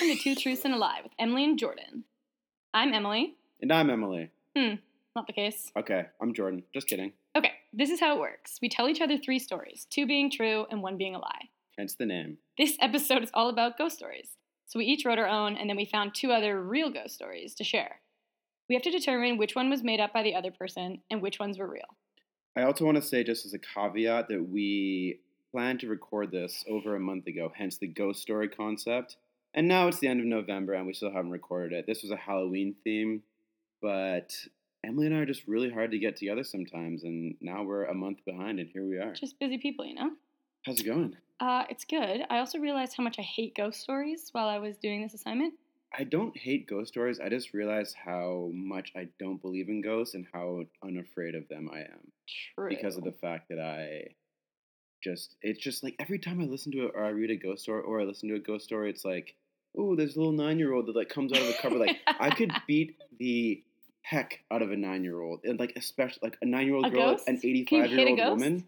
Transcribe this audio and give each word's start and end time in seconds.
welcome 0.00 0.16
to 0.16 0.22
Two 0.22 0.34
Truths 0.36 0.64
and 0.64 0.74
a 0.74 0.76
Lie 0.76 1.00
with 1.02 1.10
Emily 1.18 1.42
and 1.42 1.58
Jordan. 1.58 2.04
I'm 2.72 2.92
Emily. 2.92 3.34
And 3.60 3.72
I'm 3.72 3.90
Emily. 3.90 4.30
Hmm, 4.56 4.74
not 5.16 5.26
the 5.26 5.32
case. 5.32 5.72
Okay, 5.76 6.06
I'm 6.20 6.32
Jordan. 6.34 6.62
Just 6.72 6.86
kidding. 6.86 7.12
Okay, 7.34 7.50
this 7.72 7.90
is 7.90 7.98
how 7.98 8.14
it 8.14 8.20
works. 8.20 8.58
We 8.62 8.68
tell 8.68 8.88
each 8.88 9.00
other 9.00 9.18
three 9.18 9.40
stories, 9.40 9.88
two 9.90 10.06
being 10.06 10.30
true 10.30 10.66
and 10.70 10.82
one 10.82 10.98
being 10.98 11.16
a 11.16 11.18
lie. 11.18 11.48
Hence 11.76 11.96
the 11.96 12.06
name. 12.06 12.38
This 12.56 12.76
episode 12.80 13.24
is 13.24 13.30
all 13.34 13.48
about 13.48 13.76
ghost 13.76 13.96
stories. 13.96 14.36
So 14.66 14.78
we 14.78 14.84
each 14.84 15.04
wrote 15.04 15.18
our 15.18 15.26
own, 15.26 15.56
and 15.56 15.68
then 15.68 15.76
we 15.76 15.84
found 15.84 16.14
two 16.14 16.30
other 16.30 16.62
real 16.62 16.90
ghost 16.90 17.14
stories 17.14 17.56
to 17.56 17.64
share. 17.64 18.00
We 18.68 18.76
have 18.76 18.84
to 18.84 18.92
determine 18.92 19.36
which 19.36 19.56
one 19.56 19.68
was 19.68 19.82
made 19.82 19.98
up 19.98 20.12
by 20.12 20.22
the 20.22 20.36
other 20.36 20.52
person 20.52 21.00
and 21.10 21.20
which 21.20 21.40
ones 21.40 21.58
were 21.58 21.68
real. 21.68 21.96
I 22.56 22.62
also 22.62 22.84
want 22.84 22.98
to 22.98 23.02
say, 23.02 23.24
just 23.24 23.46
as 23.46 23.54
a 23.54 23.58
caveat, 23.58 24.28
that 24.28 24.48
we 24.48 25.18
planned 25.50 25.80
to 25.80 25.88
record 25.88 26.30
this 26.30 26.64
over 26.68 26.94
a 26.94 27.00
month 27.00 27.26
ago, 27.26 27.50
hence 27.52 27.78
the 27.78 27.88
ghost 27.88 28.22
story 28.22 28.48
concept. 28.48 29.16
And 29.54 29.66
now 29.66 29.88
it's 29.88 29.98
the 29.98 30.08
end 30.08 30.20
of 30.20 30.26
November 30.26 30.74
and 30.74 30.86
we 30.86 30.92
still 30.92 31.12
haven't 31.12 31.30
recorded 31.30 31.72
it. 31.72 31.86
This 31.86 32.02
was 32.02 32.10
a 32.10 32.16
Halloween 32.16 32.74
theme, 32.84 33.22
but 33.80 34.32
Emily 34.84 35.06
and 35.06 35.16
I 35.16 35.20
are 35.20 35.26
just 35.26 35.46
really 35.46 35.70
hard 35.70 35.90
to 35.90 35.98
get 35.98 36.16
together 36.16 36.44
sometimes. 36.44 37.04
And 37.04 37.34
now 37.40 37.62
we're 37.62 37.84
a 37.84 37.94
month 37.94 38.18
behind, 38.24 38.60
and 38.60 38.68
here 38.72 38.86
we 38.86 38.98
are. 38.98 39.12
Just 39.12 39.38
busy 39.40 39.58
people, 39.58 39.84
you 39.84 39.94
know? 39.94 40.10
How's 40.64 40.80
it 40.80 40.84
going? 40.84 41.16
Uh, 41.40 41.64
it's 41.70 41.84
good. 41.84 42.22
I 42.30 42.38
also 42.38 42.58
realized 42.58 42.94
how 42.96 43.02
much 43.02 43.18
I 43.18 43.22
hate 43.22 43.54
ghost 43.54 43.80
stories 43.80 44.28
while 44.32 44.48
I 44.48 44.58
was 44.58 44.76
doing 44.76 45.02
this 45.02 45.14
assignment. 45.14 45.54
I 45.96 46.04
don't 46.04 46.36
hate 46.36 46.68
ghost 46.68 46.88
stories. 46.88 47.18
I 47.18 47.28
just 47.28 47.54
realized 47.54 47.96
how 47.96 48.50
much 48.52 48.92
I 48.94 49.08
don't 49.18 49.40
believe 49.40 49.68
in 49.68 49.80
ghosts 49.80 50.14
and 50.14 50.26
how 50.32 50.64
unafraid 50.84 51.34
of 51.34 51.48
them 51.48 51.70
I 51.72 51.80
am. 51.80 52.12
True. 52.54 52.68
because 52.68 52.96
of 52.96 53.04
the 53.04 53.12
fact 53.12 53.48
that 53.48 53.58
I 53.58 54.14
just 55.02 55.36
it's 55.42 55.62
just 55.62 55.82
like 55.82 55.94
every 55.98 56.18
time 56.18 56.40
I 56.40 56.44
listen 56.44 56.72
to 56.72 56.86
it 56.86 56.92
or 56.94 57.04
I 57.04 57.10
read 57.10 57.30
a 57.30 57.36
ghost 57.36 57.62
story 57.62 57.82
or 57.82 58.00
I 58.00 58.04
listen 58.04 58.28
to 58.28 58.34
a 58.34 58.40
ghost 58.40 58.64
story, 58.64 58.90
it's 58.90 59.04
like, 59.04 59.34
oh, 59.78 59.96
there's 59.96 60.16
a 60.16 60.18
little 60.18 60.32
nine 60.32 60.58
year 60.58 60.72
old 60.72 60.86
that 60.86 60.96
like 60.96 61.08
comes 61.08 61.32
out 61.32 61.40
of 61.40 61.46
the 61.46 61.54
cover. 61.54 61.76
Like 61.76 61.96
I 62.06 62.30
could 62.30 62.52
beat 62.66 62.96
the 63.18 63.62
heck 64.02 64.40
out 64.50 64.62
of 64.62 64.72
a 64.72 64.76
nine 64.76 65.04
year 65.04 65.20
old, 65.20 65.40
and 65.44 65.58
like 65.58 65.72
especially 65.76 66.20
like 66.22 66.38
a 66.42 66.46
nine 66.46 66.66
year 66.66 66.76
old 66.76 66.92
girl, 66.92 67.18
an 67.26 67.36
eighty 67.42 67.64
five 67.64 67.90
year 67.90 68.08
old 68.08 68.18
woman. 68.18 68.66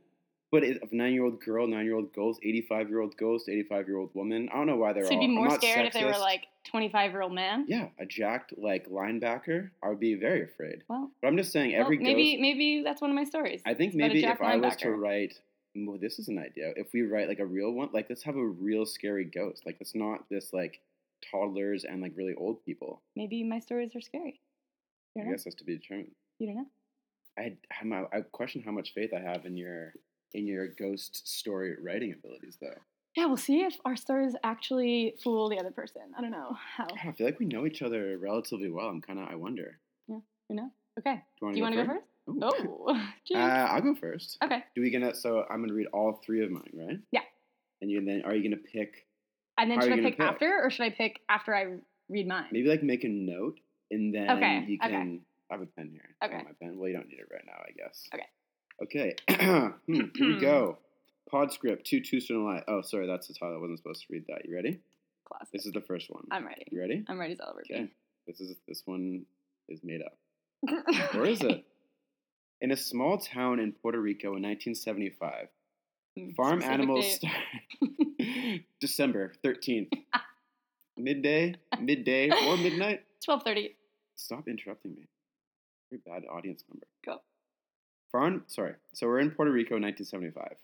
But 0.53 0.65
a 0.65 0.81
nine 0.91 1.13
year 1.13 1.25
old 1.25 1.41
girl, 1.41 1.69
nine 1.69 1.85
year 1.85 1.95
old 1.95 2.13
ghost, 2.13 2.41
eighty 2.43 2.63
five 2.63 2.89
year 2.89 3.01
old 3.01 3.17
ghost, 3.17 3.49
eighty 3.49 3.63
five 3.63 3.87
year 3.87 3.99
old 3.99 4.11
woman. 4.15 4.49
I 4.53 4.57
don't 4.57 4.67
know 4.67 4.77
why 4.77 4.93
they're 4.93 5.05
so 5.05 5.13
you'd 5.13 5.19
all. 5.19 5.27
be 5.29 5.35
more 5.35 5.51
scared 5.51 5.87
if 5.87 5.93
they 5.93 6.05
were 6.05 6.11
like 6.13 6.47
25 6.65 7.13
year 7.13 7.23
old 7.23 7.33
man? 7.33 7.65
Yeah, 7.69 7.89
a 7.99 8.07
jacked 8.07 8.55
like 8.59 8.89
linebacker. 8.89 9.71
I 9.83 9.89
would 9.89 10.01
be 10.01 10.15
very 10.15 10.45
afraid. 10.45 10.83
Well, 10.89 11.11
But 11.21 11.29
I'm 11.29 11.37
just 11.37 11.53
saying, 11.53 11.73
well, 11.73 11.83
every 11.83 11.99
maybe 11.99 12.33
ghost. 12.33 12.41
maybe 12.41 12.83
that's 12.85 13.01
one 13.01 13.11
of 13.11 13.17
my 13.17 13.25
stories. 13.25 13.63
I 13.67 13.75
think 13.75 13.91
It's 13.91 13.97
maybe 13.97 14.25
if 14.25 14.41
I 14.41 14.57
was 14.57 14.77
to 14.77 14.91
write, 14.91 15.35
well, 15.75 15.99
this 16.01 16.19
is 16.19 16.29
an 16.29 16.39
idea. 16.39 16.73
If 16.77 16.89
we 16.93 17.03
write 17.03 17.29
like 17.29 17.39
a 17.39 17.47
real 17.47 17.73
one, 17.73 17.91
like 17.93 18.07
let's 18.09 18.23
have 18.25 18.37
a 18.37 18.45
real 18.45 18.87
scary 18.87 19.25
ghost. 19.25 19.63
Like 19.65 19.77
it's 19.81 19.95
not 19.95 20.29
this 20.29 20.53
like 20.53 20.81
toddlers 21.31 21.85
and 21.85 22.01
like 22.03 22.13
really 22.17 22.35
old 22.35 22.65
people. 22.65 23.03
Maybe 23.17 23.43
my 23.43 23.59
stories 23.59 23.95
are 23.97 24.01
scary. 24.01 24.41
You 25.15 25.23
I 25.23 25.25
know. 25.27 25.31
guess 25.33 25.45
that's 25.45 25.57
to 25.57 25.65
be 25.65 25.77
determined. 25.77 26.13
You 26.39 26.47
don't 26.49 26.57
know. 26.57 26.67
I 27.39 27.57
I'm, 27.81 27.93
I 27.93 28.21
question 28.33 28.63
how 28.63 28.73
much 28.73 28.93
faith 28.95 29.11
I 29.17 29.21
have 29.21 29.45
in 29.47 29.57
your 29.57 29.95
in 30.35 30.47
your 30.47 30.69
ghost 30.69 31.27
story 31.29 31.75
writing 31.83 32.13
abilities, 32.13 32.57
though. 32.61 32.75
Yeah, 33.17 33.27
we'll 33.27 33.37
see 33.37 33.63
if 33.63 33.77
our 33.85 33.97
stories 33.97 34.37
actually 34.45 35.17
fool 35.23 35.49
the 35.49 35.59
other 35.59 35.73
person. 35.73 36.03
I 36.17 36.21
don't 36.21 36.31
know 36.31 36.57
how. 36.77 36.87
I 37.05 37.11
feel 37.13 37.27
like 37.27 37.41
we 37.41 37.47
know 37.47 37.67
each 37.67 37.83
other 37.83 38.17
relatively 38.19 38.71
well. 38.71 38.87
I'm 38.87 39.01
kind 39.01 39.19
of 39.19 39.29
I 39.29 39.35
wonder. 39.35 39.81
Yeah, 40.07 40.19
you 40.49 40.57
know? 40.57 40.71
Okay. 40.99 41.21
Do 41.41 41.51
you 41.57 41.63
want 41.63 41.75
to 41.75 41.83
go 41.85 41.93
first? 41.95 42.05
Oh, 42.43 43.01
Uh. 43.35 43.39
I'll 43.39 43.81
go 43.81 43.95
first. 43.97 44.39
okay. 44.45 44.63
Do 44.77 44.83
we 44.83 44.91
gonna? 44.91 45.15
So 45.15 45.45
I'm 45.51 45.61
gonna 45.63 45.75
read 45.75 45.89
all 45.93 46.21
three 46.25 46.45
of 46.45 46.51
mine, 46.53 46.71
right? 46.75 46.99
Yeah. 47.11 47.23
And 47.83 47.91
you 47.91 48.05
then 48.05 48.23
are 48.25 48.35
you 48.35 48.43
gonna 48.49 48.63
pick 48.63 49.07
And 49.59 49.71
then 49.71 49.79
how 49.79 49.85
should 49.85 49.93
I 49.93 49.97
pick, 50.03 50.17
pick? 50.19 50.21
after, 50.27 50.61
or 50.63 50.71
should 50.71 50.85
I 50.85 50.91
pick 50.91 51.21
after 51.29 51.55
I 51.55 51.77
read 52.09 52.27
mine? 52.27 52.47
maybe 52.53 52.69
like 52.69 52.83
make 52.83 53.05
a 53.05 53.09
note 53.09 53.59
and 53.91 54.15
then 54.15 54.31
Okay, 54.31 54.65
you 54.67 54.79
okay. 54.83 54.91
can 54.93 55.21
I 55.51 55.55
have 55.55 55.63
a 55.63 55.67
pen 55.67 55.91
here. 55.93 56.15
Okay. 56.25 56.37
my 56.45 56.53
pen. 56.63 56.79
Well, 56.79 56.89
you 56.89 56.97
don't 56.97 57.09
need 57.09 57.19
it 57.19 57.29
right 57.31 57.43
now, 57.45 57.61
I 57.67 57.73
guess. 57.73 58.09
Okay. 58.15 58.27
Okay. 58.83 59.15
Hmm, 59.87 60.01
here 60.15 60.27
we 60.35 60.41
go. 60.41 60.79
Pod 61.31 61.53
script 61.53 61.87
two 61.87 62.01
two 62.01 62.21
and 62.31 62.59
a. 62.59 62.65
Oh, 62.71 62.83
sorry, 62.83 63.07
that's 63.07 63.29
the 63.29 63.35
title. 63.35 63.57
I 63.57 63.61
wasn't 63.61 63.79
supposed 63.79 64.01
to 64.03 64.07
read 64.13 64.25
that. 64.29 64.45
You 64.47 64.55
ready? 64.55 64.81
Classic. 65.25 65.49
This 65.53 65.67
is 65.67 65.73
the 65.73 65.81
first 65.81 66.11
one. 66.11 66.25
I'm 66.31 66.47
ready. 66.47 66.65
You 66.71 66.81
ready? 66.81 67.05
I'm 67.09 67.19
ready 67.19 67.35
to 67.35 67.39
celebrate. 67.39 67.67
Okay. 67.71 67.89
This 68.27 68.41
is 68.41 68.57
this 68.67 68.83
one 68.85 69.27
is 69.69 69.81
made 69.85 70.01
up. 70.03 70.17
Where 71.15 71.27
is 71.27 71.41
it? 71.43 71.65
In 72.61 72.71
a 72.73 72.77
small 72.77 73.19
town 73.19 73.59
in 73.61 73.73
Puerto 73.73 73.99
Rico 74.01 74.37
in 74.37 74.43
1975, 74.43 75.49
farm 76.37 76.63
animals 76.63 77.15
start 77.15 77.33
December 78.81 79.33
13th. 79.45 79.91
Midday, 80.97 81.55
midday, 81.81 82.31
or 82.31 82.57
midnight. 82.57 83.05
12:30. 83.27 83.75
Stop 84.17 84.49
interrupting 84.49 84.95
me. 84.95 85.07
Very 85.91 86.03
bad 86.05 86.29
audience 86.31 86.63
member. 86.69 86.87
Go. 87.05 87.19
Farm, 88.13 88.45
sorry. 88.49 88.75
So 88.93 89.07
we're 89.07 89.21
in 89.21 89.31
Puerto 89.31 89.51
Rico 89.51 89.77
1975. 89.77 90.57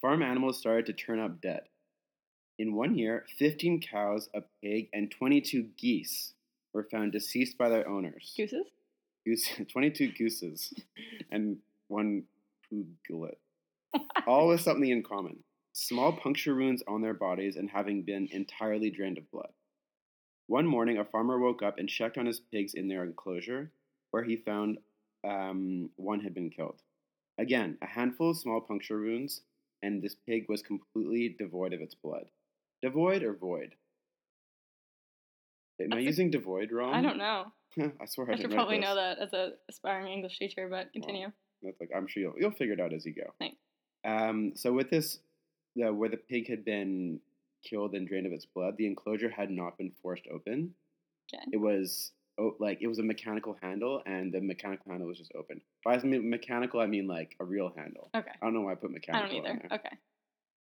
Farm 0.00 0.22
animals 0.22 0.58
started 0.58 0.84
to 0.86 0.92
turn 0.92 1.20
up 1.20 1.40
dead. 1.40 1.62
In 2.58 2.74
one 2.74 2.96
year, 2.96 3.24
15 3.38 3.80
cows, 3.80 4.28
a 4.34 4.42
pig, 4.62 4.88
and 4.92 5.10
22 5.10 5.68
geese 5.78 6.34
were 6.74 6.86
found 6.90 7.12
deceased 7.12 7.56
by 7.56 7.68
their 7.68 7.88
owners. 7.88 8.34
Gooses. 8.36 8.66
Goose, 9.24 9.48
22 9.72 10.12
gooses 10.12 10.72
and 11.30 11.58
one 11.88 12.24
puglet. 12.68 13.38
All 14.26 14.48
with 14.48 14.60
something 14.60 14.90
in 14.90 15.02
common 15.02 15.38
small 15.76 16.10
puncture 16.10 16.54
wounds 16.54 16.82
on 16.88 17.02
their 17.02 17.12
bodies 17.12 17.56
and 17.56 17.68
having 17.68 18.02
been 18.02 18.26
entirely 18.32 18.88
drained 18.90 19.18
of 19.18 19.30
blood. 19.30 19.50
One 20.46 20.66
morning, 20.66 20.96
a 20.98 21.04
farmer 21.04 21.38
woke 21.38 21.62
up 21.62 21.78
and 21.78 21.86
checked 21.88 22.16
on 22.16 22.24
his 22.24 22.40
pigs 22.40 22.72
in 22.74 22.88
their 22.88 23.04
enclosure, 23.04 23.70
where 24.10 24.22
he 24.22 24.36
found 24.36 24.78
um, 25.22 25.90
one 25.96 26.20
had 26.20 26.34
been 26.34 26.48
killed. 26.48 26.80
Again, 27.38 27.76
a 27.82 27.86
handful 27.86 28.30
of 28.30 28.38
small 28.38 28.60
puncture 28.60 28.98
wounds, 28.98 29.42
and 29.82 30.02
this 30.02 30.14
pig 30.26 30.46
was 30.48 30.62
completely 30.62 31.36
devoid 31.38 31.74
of 31.74 31.82
its 31.82 31.94
blood. 31.94 32.30
Devoid 32.80 33.22
or 33.22 33.34
void? 33.34 33.74
Am 35.78 35.92
I 35.92 35.96
That's 35.96 36.00
a- 36.00 36.04
using 36.04 36.30
devoid 36.30 36.72
wrong? 36.72 36.94
I 36.94 37.02
don't 37.02 37.18
know. 37.18 37.52
I 38.00 38.06
swear 38.06 38.30
I, 38.30 38.34
I 38.34 38.36
should 38.36 38.50
probably 38.50 38.78
know 38.78 38.94
that 38.94 39.18
as 39.18 39.34
a 39.34 39.52
aspiring 39.68 40.10
English 40.10 40.38
teacher, 40.38 40.68
but 40.70 40.90
continue. 40.94 41.30
That's 41.62 41.78
like 41.80 41.90
I'm 41.94 42.06
sure 42.06 42.22
you'll 42.22 42.34
you'll 42.38 42.52
figure 42.52 42.72
it 42.72 42.80
out 42.80 42.94
as 42.94 43.04
you 43.04 43.12
go. 43.12 43.34
Thanks. 43.38 43.58
Um, 44.04 44.52
so 44.54 44.72
with 44.72 44.88
this, 44.88 45.18
the, 45.76 45.92
where 45.92 46.08
the 46.08 46.16
pig 46.16 46.48
had 46.48 46.64
been 46.64 47.20
killed 47.62 47.94
and 47.94 48.08
drained 48.08 48.26
of 48.26 48.32
its 48.32 48.46
blood, 48.46 48.76
the 48.76 48.86
enclosure 48.86 49.30
had 49.30 49.50
not 49.50 49.78
been 49.78 49.92
forced 50.02 50.24
open. 50.32 50.74
Okay. 51.32 51.44
It 51.52 51.58
was 51.58 52.12
oh, 52.38 52.56
like 52.58 52.78
it 52.80 52.86
was 52.86 52.98
a 52.98 53.02
mechanical 53.02 53.56
handle, 53.62 54.02
and 54.06 54.32
the 54.32 54.40
mechanical 54.40 54.90
handle 54.90 55.08
was 55.08 55.18
just 55.18 55.32
open. 55.34 55.60
By 55.84 55.98
mechanical, 56.02 56.80
I 56.80 56.86
mean 56.86 57.06
like 57.06 57.36
a 57.40 57.44
real 57.44 57.72
handle. 57.76 58.10
Okay. 58.14 58.30
I 58.30 58.44
don't 58.44 58.54
know 58.54 58.62
why 58.62 58.72
I 58.72 58.74
put 58.76 58.90
mechanical. 58.90 59.26
I 59.26 59.28
don't 59.28 59.38
either. 59.38 59.50
in 59.50 59.68
there. 59.68 59.78
Okay. 59.78 59.96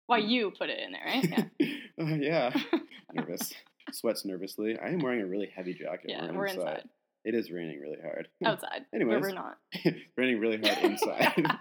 Why 0.07 0.19
you 0.19 0.51
put 0.51 0.71
it 0.71 0.79
in 0.81 0.93
there, 0.93 1.05
right? 1.05 1.51
Yeah. 1.59 1.67
Uh, 2.01 2.15
yeah. 2.15 2.51
Nervous. 3.13 3.53
Sweats 3.93 4.25
nervously. 4.25 4.79
I 4.79 4.89
am 4.89 5.01
wearing 5.01 5.21
a 5.21 5.27
really 5.27 5.51
heavy 5.55 5.75
jacket. 5.75 6.07
yeah, 6.09 6.31
we're 6.33 6.47
inside. 6.47 6.89
It 7.27 7.35
is 7.35 7.51
raining 7.51 7.79
really 7.79 7.99
hard. 8.01 8.29
Outside. 8.45 8.87
Anyways. 8.95 9.21
we're 9.21 9.33
not. 9.33 9.59
raining 10.17 10.41
really 10.41 10.57
hard 10.57 10.83
inside. 10.83 11.59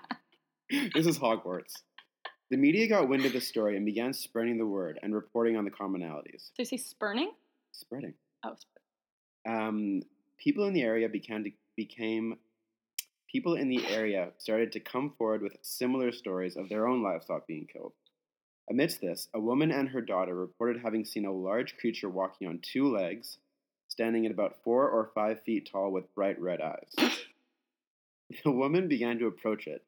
this 0.94 1.06
is 1.06 1.20
Hogwarts. 1.20 1.74
The 2.50 2.58
media 2.58 2.88
got 2.88 3.08
wind 3.08 3.26
of 3.26 3.34
the 3.34 3.42
story 3.42 3.78
and 3.78 3.86
began 3.86 4.12
spreading 4.12 4.58
the 4.58 4.66
word 4.66 5.00
and 5.04 5.14
reporting 5.14 5.56
on 5.56 5.66
the 5.66 5.72
commonalities. 5.72 6.52
Did 6.58 6.60
you 6.60 6.66
say 6.66 6.78
spurning? 6.78 7.32
Spreading. 7.72 8.16
Oh, 8.44 8.56
Um, 9.48 10.02
people 10.38 10.66
in 10.66 10.74
the 10.74 10.82
area 10.82 11.08
began 11.10 11.44
to 11.44 11.52
became 11.76 12.38
people 13.32 13.56
in 13.56 13.70
the 13.70 13.86
area 13.88 14.32
started 14.38 14.72
to 14.72 14.80
come 14.80 15.14
forward 15.18 15.42
with 15.42 15.58
similar 15.62 16.12
stories 16.12 16.58
of 16.58 16.68
their 16.70 16.88
own 16.88 17.04
livestock 17.04 17.46
being 17.48 17.68
killed. 17.72 17.94
Amidst 18.70 19.02
this, 19.02 19.28
a 19.34 19.40
woman 19.40 19.72
and 19.72 19.90
her 19.90 20.02
daughter 20.02 20.36
reported 20.36 20.82
having 20.82 21.06
seen 21.06 21.26
a 21.26 21.32
large 21.32 21.78
creature 21.78 22.10
walking 22.10 22.48
on 22.48 22.60
two 22.62 22.88
legs, 22.92 23.38
standing 23.88 24.26
at 24.26 24.32
about 24.32 24.58
four 24.64 24.90
or 24.90 25.12
five 25.14 25.42
feet 25.44 25.70
tall 25.72 25.92
with 25.92 26.14
bright 26.16 26.40
red 26.40 26.62
eyes. 26.62 26.96
The 28.44 28.52
woman 28.52 28.88
began 28.88 29.18
to 29.18 29.26
approach 29.26 29.66
it, 29.66 29.84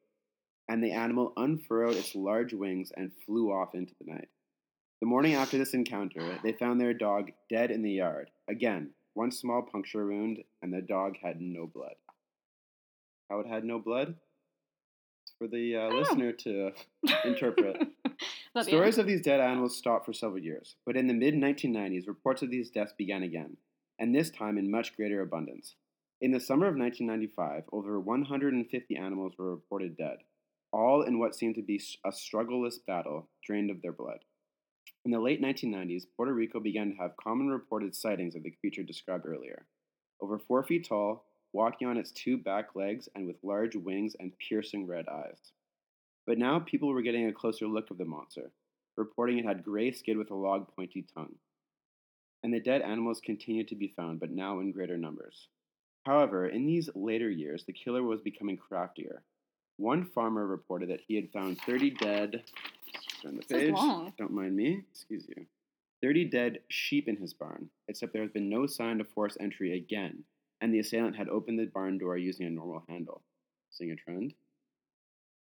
and 0.72 0.82
the 0.82 0.92
animal 0.92 1.34
unfurled 1.36 1.96
its 1.96 2.14
large 2.14 2.54
wings 2.54 2.92
and 2.96 3.12
flew 3.26 3.52
off 3.52 3.74
into 3.74 3.92
the 4.00 4.10
night. 4.10 4.28
The 5.02 5.06
morning 5.06 5.34
after 5.34 5.58
this 5.58 5.74
encounter, 5.74 6.38
they 6.42 6.52
found 6.52 6.80
their 6.80 6.94
dog 6.94 7.30
dead 7.50 7.70
in 7.70 7.82
the 7.82 7.90
yard. 7.90 8.30
Again, 8.48 8.92
one 9.12 9.32
small 9.32 9.60
puncture 9.60 10.06
wound, 10.06 10.38
and 10.62 10.72
the 10.72 10.80
dog 10.80 11.16
had 11.22 11.42
no 11.42 11.66
blood. 11.66 11.96
How 13.28 13.40
it 13.40 13.46
had 13.48 13.64
no 13.64 13.80
blood? 13.80 14.14
It's 15.24 15.34
for 15.38 15.46
the 15.46 15.76
uh, 15.76 15.80
I 15.80 15.88
listener 15.88 16.32
to 16.32 16.70
interpret. 17.26 17.88
Stories 18.62 18.96
of 18.96 19.06
these 19.06 19.20
dead 19.20 19.40
animals 19.40 19.76
stopped 19.76 20.06
for 20.06 20.14
several 20.14 20.42
years, 20.42 20.76
but 20.86 20.96
in 20.96 21.06
the 21.06 21.12
mid 21.12 21.34
1990s, 21.34 22.08
reports 22.08 22.40
of 22.40 22.50
these 22.50 22.70
deaths 22.70 22.94
began 22.96 23.22
again, 23.22 23.58
and 23.98 24.14
this 24.14 24.30
time 24.30 24.56
in 24.56 24.70
much 24.70 24.96
greater 24.96 25.20
abundance. 25.20 25.74
In 26.22 26.30
the 26.30 26.40
summer 26.40 26.66
of 26.66 26.76
1995, 26.76 27.64
over 27.72 28.00
150 28.00 28.96
animals 28.96 29.34
were 29.36 29.50
reported 29.50 29.98
dead, 29.98 30.18
all 30.72 31.02
in 31.02 31.18
what 31.18 31.34
seemed 31.34 31.54
to 31.56 31.62
be 31.62 31.80
a 32.04 32.10
struggleless 32.10 32.76
battle, 32.86 33.28
drained 33.44 33.70
of 33.70 33.82
their 33.82 33.92
blood. 33.92 34.20
In 35.04 35.10
the 35.10 35.20
late 35.20 35.42
1990s, 35.42 36.04
Puerto 36.16 36.32
Rico 36.32 36.60
began 36.60 36.90
to 36.90 36.96
have 36.96 37.16
common 37.16 37.48
reported 37.48 37.94
sightings 37.94 38.34
of 38.34 38.42
the 38.42 38.50
creature 38.60 38.82
described 38.82 39.26
earlier. 39.26 39.66
Over 40.20 40.38
four 40.38 40.62
feet 40.62 40.86
tall, 40.88 41.24
walking 41.52 41.88
on 41.88 41.96
its 41.96 42.12
two 42.12 42.38
back 42.38 42.74
legs, 42.74 43.08
and 43.14 43.26
with 43.26 43.42
large 43.42 43.76
wings 43.76 44.14
and 44.20 44.32
piercing 44.38 44.86
red 44.86 45.08
eyes. 45.08 45.52
But 46.26 46.38
now 46.38 46.60
people 46.60 46.92
were 46.92 47.02
getting 47.02 47.26
a 47.26 47.32
closer 47.32 47.66
look 47.66 47.90
of 47.90 47.98
the 47.98 48.04
monster, 48.04 48.52
reporting 48.96 49.38
it 49.38 49.44
had 49.44 49.64
gray 49.64 49.90
skin 49.90 50.18
with 50.18 50.30
a 50.30 50.36
long 50.36 50.66
pointy 50.76 51.04
tongue. 51.14 51.34
And 52.44 52.54
the 52.54 52.60
dead 52.60 52.82
animals 52.82 53.20
continued 53.24 53.68
to 53.68 53.76
be 53.76 53.92
found, 53.96 54.20
but 54.20 54.30
now 54.30 54.60
in 54.60 54.72
greater 54.72 54.96
numbers. 54.96 55.48
However, 56.04 56.46
in 56.48 56.66
these 56.66 56.90
later 56.94 57.30
years, 57.30 57.64
the 57.64 57.72
killer 57.72 58.02
was 58.02 58.20
becoming 58.20 58.56
craftier. 58.56 59.22
One 59.82 60.04
farmer 60.04 60.46
reported 60.46 60.90
that 60.90 61.00
he 61.08 61.16
had 61.16 61.32
found 61.32 61.60
30 61.62 61.90
dead. 61.90 62.44
Turn 63.20 63.36
the 63.36 63.42
page. 63.42 63.74
Don't 64.16 64.30
mind 64.30 64.54
me. 64.54 64.84
Excuse 64.92 65.26
you. 65.28 65.44
30 66.00 66.26
dead 66.26 66.60
sheep 66.68 67.08
in 67.08 67.16
his 67.16 67.34
barn, 67.34 67.68
except 67.88 68.12
there 68.12 68.22
has 68.22 68.30
been 68.30 68.48
no 68.48 68.68
sign 68.68 69.00
of 69.00 69.08
forced 69.08 69.38
entry 69.40 69.76
again, 69.76 70.22
and 70.60 70.72
the 70.72 70.78
assailant 70.78 71.16
had 71.16 71.28
opened 71.28 71.58
the 71.58 71.64
barn 71.64 71.98
door 71.98 72.16
using 72.16 72.46
a 72.46 72.50
normal 72.50 72.84
handle. 72.88 73.22
Seeing 73.70 73.90
a 73.90 73.96
trend? 73.96 74.34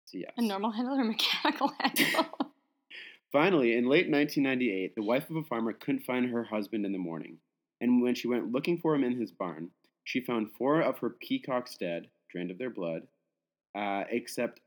So 0.06 0.20
yes. 0.20 0.32
A 0.38 0.44
normal 0.44 0.70
handle 0.70 1.00
or 1.00 1.04
mechanical 1.04 1.74
handle? 1.80 2.28
Finally, 3.32 3.76
in 3.76 3.86
late 3.86 4.12
1998, 4.12 4.94
the 4.94 5.02
wife 5.02 5.28
of 5.32 5.38
a 5.38 5.44
farmer 5.44 5.74
couldn't 5.74 6.06
find 6.06 6.30
her 6.30 6.44
husband 6.44 6.86
in 6.86 6.92
the 6.92 7.00
morning, 7.00 7.38
and 7.82 8.04
when 8.04 8.14
she 8.14 8.28
went 8.28 8.52
looking 8.52 8.78
for 8.78 8.94
him 8.94 9.04
in 9.04 9.20
his 9.20 9.32
barn, 9.32 9.72
she 10.04 10.22
found 10.22 10.52
four 10.52 10.82
of 10.82 11.00
her 11.00 11.10
peacocks 11.10 11.76
dead, 11.76 12.10
drained 12.32 12.52
of 12.52 12.60
their 12.60 12.70
blood, 12.70 13.08
uh, 13.76 14.04
except 14.10 14.62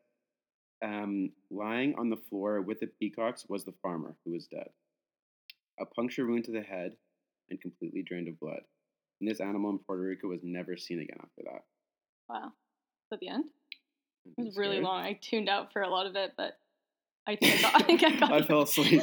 um, 0.83 1.31
lying 1.51 1.95
on 1.99 2.11
the 2.11 2.17
floor 2.17 2.61
with 2.61 2.81
the 2.81 2.87
peacocks 2.87 3.47
was 3.49 3.65
the 3.65 3.75
farmer, 3.83 4.15
who 4.25 4.33
was 4.33 4.47
dead. 4.47 4.69
A 5.81 5.87
puncture 5.87 6.27
wound 6.27 6.45
to 6.45 6.53
the 6.53 6.63
head 6.63 6.93
and 7.51 7.61
completely 7.61 8.03
drained 8.03 8.29
of 8.29 8.39
blood. 8.41 8.61
And 9.21 9.31
this 9.31 9.41
animal 9.41 9.71
in 9.71 9.79
Puerto 9.79 10.03
Rico 10.03 10.29
was 10.29 10.41
never 10.43 10.77
seen 10.77 11.01
again 11.01 11.19
after 11.21 11.43
that. 11.45 11.63
wow. 12.29 12.47
Is 12.47 13.11
that 13.11 13.21
the 13.21 13.29
end? 13.29 13.45
It 14.25 14.35
it 14.39 14.45
was 14.45 14.57
really 14.57 14.81
long. 14.81 15.05
I 15.05 15.19
tuned 15.21 15.49
out 15.49 15.73
for 15.73 15.83
a 15.83 15.89
lot 15.89 16.07
of 16.07 16.17
it, 16.17 16.33
but 16.37 16.59
I 17.27 17.37
think 17.37 17.55
I 17.55 17.63
got. 17.63 17.75
I, 17.81 17.85
think 17.85 18.05
I, 18.05 18.11
got 18.17 18.33
I 18.33 18.43
fell 18.43 18.63
asleep. 18.63 19.03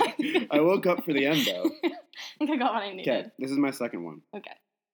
I 0.52 0.60
woke 0.60 0.86
up 0.86 1.06
for 1.06 1.14
the 1.14 1.26
end, 1.26 1.46
though. 1.46 1.70
I 1.86 2.46
think 2.46 2.52
I 2.52 2.56
got 2.58 2.74
what 2.74 2.84
I 2.84 2.94
needed. 2.94 3.10
Okay, 3.10 3.30
this 3.40 3.52
is 3.52 3.58
my 3.58 3.72
second 3.72 4.04
one. 4.04 4.22
Okay. 4.36 4.52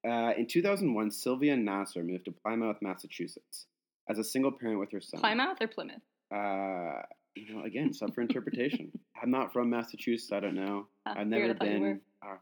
Uh, 0.07 0.34
in 0.38 0.46
2001, 0.46 1.10
Sylvia 1.12 1.56
Nasser 1.56 2.04
moved 2.04 2.25
to 2.25 2.31
Plymouth, 2.31 2.78
Massachusetts, 2.81 3.66
as 4.10 4.19
a 4.19 4.24
single 4.24 4.52
parent 4.52 4.80
with 4.80 4.92
her 4.92 5.02
son. 5.02 5.19
Plymouth 5.19 5.57
or 5.62 5.68
Plymouth? 5.68 6.02
Uh, 6.34 7.02
you 7.36 7.54
know, 7.56 7.63
again, 7.66 7.94
sub 7.94 8.13
for 8.13 8.22
interpretation. 8.22 8.92
I'm 9.22 9.31
not 9.31 9.52
from 9.54 9.69
Massachusetts. 9.69 10.31
I 10.31 10.40
don't 10.40 10.56
know. 10.56 10.88
Ah, 11.06 11.16
I've 11.18 11.28
never 11.28 11.46
I 11.46 11.54
thought 11.54 11.68
you 11.68 11.80
were. 11.80 11.88
been. 11.94 12.02
Ah, 12.24 12.38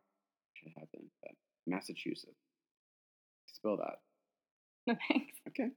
should 0.53 0.71
have 0.77 0.91
been, 0.91 1.05
but 1.21 1.31
Massachusetts. 1.67 2.35
Spell 3.47 3.77
that. 3.77 3.99
No 4.85 4.95
thanks. 5.07 5.37
Okay. 5.47 5.69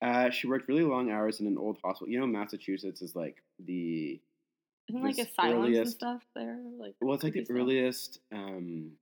Uh, 0.00 0.30
she 0.30 0.46
worked 0.46 0.68
really 0.68 0.84
long 0.84 1.10
hours 1.10 1.40
in 1.40 1.48
an 1.48 1.58
old 1.58 1.76
hospital. 1.84 2.08
You 2.08 2.20
know, 2.20 2.26
Massachusetts 2.28 3.02
is 3.02 3.16
like 3.16 3.42
the 3.58 4.20
Isn't 4.88 5.02
like 5.02 5.18
asylums 5.18 5.76
and 5.76 5.88
stuff 5.88 6.22
there? 6.36 6.56
Like 6.78 6.94
well, 7.00 7.14
it's 7.16 7.24
like 7.24 7.32
the 7.32 7.44
stuff? 7.44 7.56
earliest. 7.56 8.20
Um, 8.32 8.92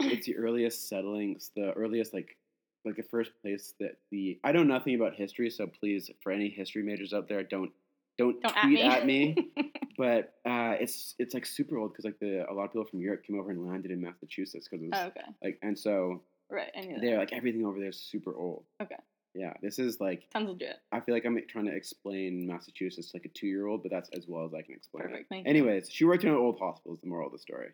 it's 0.00 0.26
the 0.26 0.36
earliest 0.38 0.88
settlings, 0.88 1.52
the 1.54 1.70
earliest 1.74 2.12
like 2.12 2.36
like 2.84 2.96
the 2.96 3.02
first 3.02 3.32
place 3.42 3.74
that 3.80 3.96
the 4.10 4.38
I 4.44 4.52
know 4.52 4.62
nothing 4.62 4.94
about 4.94 5.14
history, 5.14 5.50
so 5.50 5.66
please 5.66 6.10
for 6.22 6.32
any 6.32 6.48
history 6.48 6.82
majors 6.82 7.12
out 7.12 7.28
there, 7.28 7.42
don't 7.42 7.70
don't, 8.18 8.40
Don't 8.42 8.56
at 8.56 8.62
tweet 8.62 8.74
me. 8.74 8.82
at 8.82 9.06
me. 9.06 9.36
but 9.98 10.34
uh, 10.44 10.74
it's 10.80 11.14
it's 11.18 11.34
like 11.34 11.46
super 11.46 11.78
old 11.78 11.92
because 11.92 12.04
like 12.04 12.18
the 12.20 12.44
a 12.50 12.52
lot 12.52 12.64
of 12.64 12.72
people 12.72 12.84
from 12.86 13.00
Europe 13.00 13.22
came 13.24 13.38
over 13.38 13.50
and 13.50 13.66
landed 13.66 13.90
in 13.90 14.00
Massachusetts 14.00 14.66
because 14.68 14.82
it 14.84 14.90
was 14.90 15.00
oh, 15.00 15.06
okay. 15.08 15.20
like 15.42 15.58
and 15.62 15.78
so 15.78 16.22
Right. 16.50 16.70
Knew 16.76 16.98
they're 17.00 17.18
like 17.18 17.32
everything 17.32 17.66
over 17.66 17.78
there 17.78 17.90
is 17.90 18.00
super 18.00 18.34
old. 18.34 18.64
Okay. 18.82 18.96
Yeah, 19.34 19.52
this 19.62 19.78
is 19.78 20.00
like 20.00 20.24
Sounds 20.32 20.48
legit. 20.48 20.76
I 20.90 21.00
feel 21.00 21.14
like 21.14 21.26
I'm 21.26 21.38
trying 21.48 21.66
to 21.66 21.76
explain 21.76 22.46
Massachusetts 22.46 23.10
to 23.10 23.18
like 23.18 23.26
a 23.26 23.28
two 23.28 23.46
year 23.46 23.66
old, 23.66 23.82
but 23.82 23.92
that's 23.92 24.08
as 24.16 24.24
well 24.26 24.46
as 24.46 24.54
I 24.54 24.62
can 24.62 24.74
explain 24.74 25.04
it. 25.04 25.10
Perfect. 25.10 25.32
You. 25.32 25.42
Anyways, 25.44 25.90
she 25.90 26.04
worked 26.06 26.24
in 26.24 26.30
an 26.30 26.36
old 26.36 26.58
hospital. 26.58 26.94
Is 26.94 27.00
the 27.02 27.06
moral 27.08 27.26
of 27.26 27.32
the 27.32 27.38
story. 27.38 27.68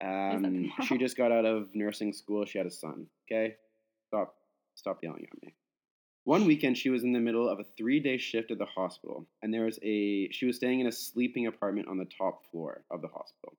the 0.00 0.06
Um, 0.08 0.42
moral? 0.42 0.70
she 0.86 0.96
just 0.96 1.16
got 1.16 1.30
out 1.30 1.44
of 1.44 1.68
nursing 1.74 2.12
school. 2.14 2.46
She 2.46 2.56
had 2.58 2.66
a 2.66 2.70
son. 2.70 3.06
Okay, 3.30 3.56
stop, 4.08 4.34
stop 4.74 4.98
yelling 5.02 5.26
at 5.30 5.42
me. 5.42 5.54
One 6.24 6.46
weekend, 6.46 6.78
she 6.78 6.88
was 6.88 7.02
in 7.02 7.12
the 7.12 7.20
middle 7.20 7.48
of 7.48 7.60
a 7.60 7.66
three-day 7.76 8.16
shift 8.16 8.50
at 8.50 8.58
the 8.58 8.64
hospital, 8.64 9.26
and 9.42 9.52
there 9.52 9.66
was 9.66 9.78
a. 9.82 10.30
She 10.30 10.46
was 10.46 10.56
staying 10.56 10.80
in 10.80 10.86
a 10.86 10.92
sleeping 10.92 11.46
apartment 11.46 11.88
on 11.88 11.98
the 11.98 12.06
top 12.06 12.50
floor 12.50 12.82
of 12.90 13.02
the 13.02 13.08
hospital. 13.08 13.58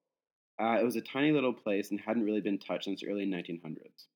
Uh, 0.59 0.77
it 0.79 0.83
was 0.83 0.95
a 0.95 1.01
tiny 1.01 1.31
little 1.31 1.53
place 1.53 1.91
and 1.91 1.99
hadn't 1.99 2.23
really 2.23 2.41
been 2.41 2.57
touched 2.57 2.85
since 2.85 3.03
early 3.03 3.25
1900s. 3.25 4.07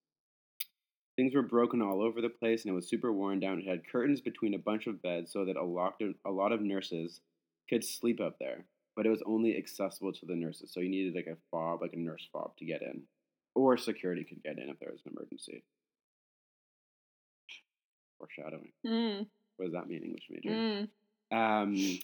Things 1.16 1.36
were 1.36 1.42
broken 1.42 1.82
all 1.82 2.02
over 2.02 2.22
the 2.22 2.30
place, 2.30 2.64
and 2.64 2.72
it 2.72 2.76
was 2.76 2.90
super 2.90 3.12
worn 3.12 3.40
down. 3.40 3.60
It 3.60 3.68
had 3.68 3.88
curtains 3.88 4.22
between 4.22 4.54
a 4.54 4.60
bunch 4.60 4.88
of 4.88 5.02
beds 5.02 5.32
so 5.32 5.46
that 5.46 5.58
a 5.58 5.64
lot 5.64 5.96
of, 6.02 6.16
a 6.26 6.32
lot 6.32 6.54
of 6.54 6.62
nurses 6.62 7.20
could 7.70 7.84
sleep 7.84 8.22
up 8.22 8.38
there, 8.40 8.66
but 8.96 9.06
it 9.06 9.10
was 9.10 9.22
only 9.26 9.58
accessible 9.58 10.14
to 10.14 10.26
the 10.26 10.36
nurses. 10.36 10.72
So 10.74 10.80
you 10.80 10.90
needed 10.90 11.14
like 11.14 11.28
a 11.28 11.38
fob, 11.52 11.82
like 11.82 11.94
a 11.94 12.00
nurse 12.00 12.28
fob, 12.32 12.56
to 12.58 12.66
get 12.66 12.82
in, 12.82 13.04
or 13.54 13.78
security 13.78 14.24
could 14.24 14.42
get 14.42 14.58
in 14.58 14.70
if 14.70 14.80
there 14.80 14.92
was 14.92 15.02
an 15.06 15.12
emergency. 15.16 15.64
Foreshadowing. 18.20 18.72
Mm, 18.86 19.26
What 19.58 19.66
does 19.66 19.74
that 19.74 19.88
mean, 19.88 20.04
English 20.04 20.28
major? 20.30 20.50
mm. 20.50 20.90
Um, 21.32 22.00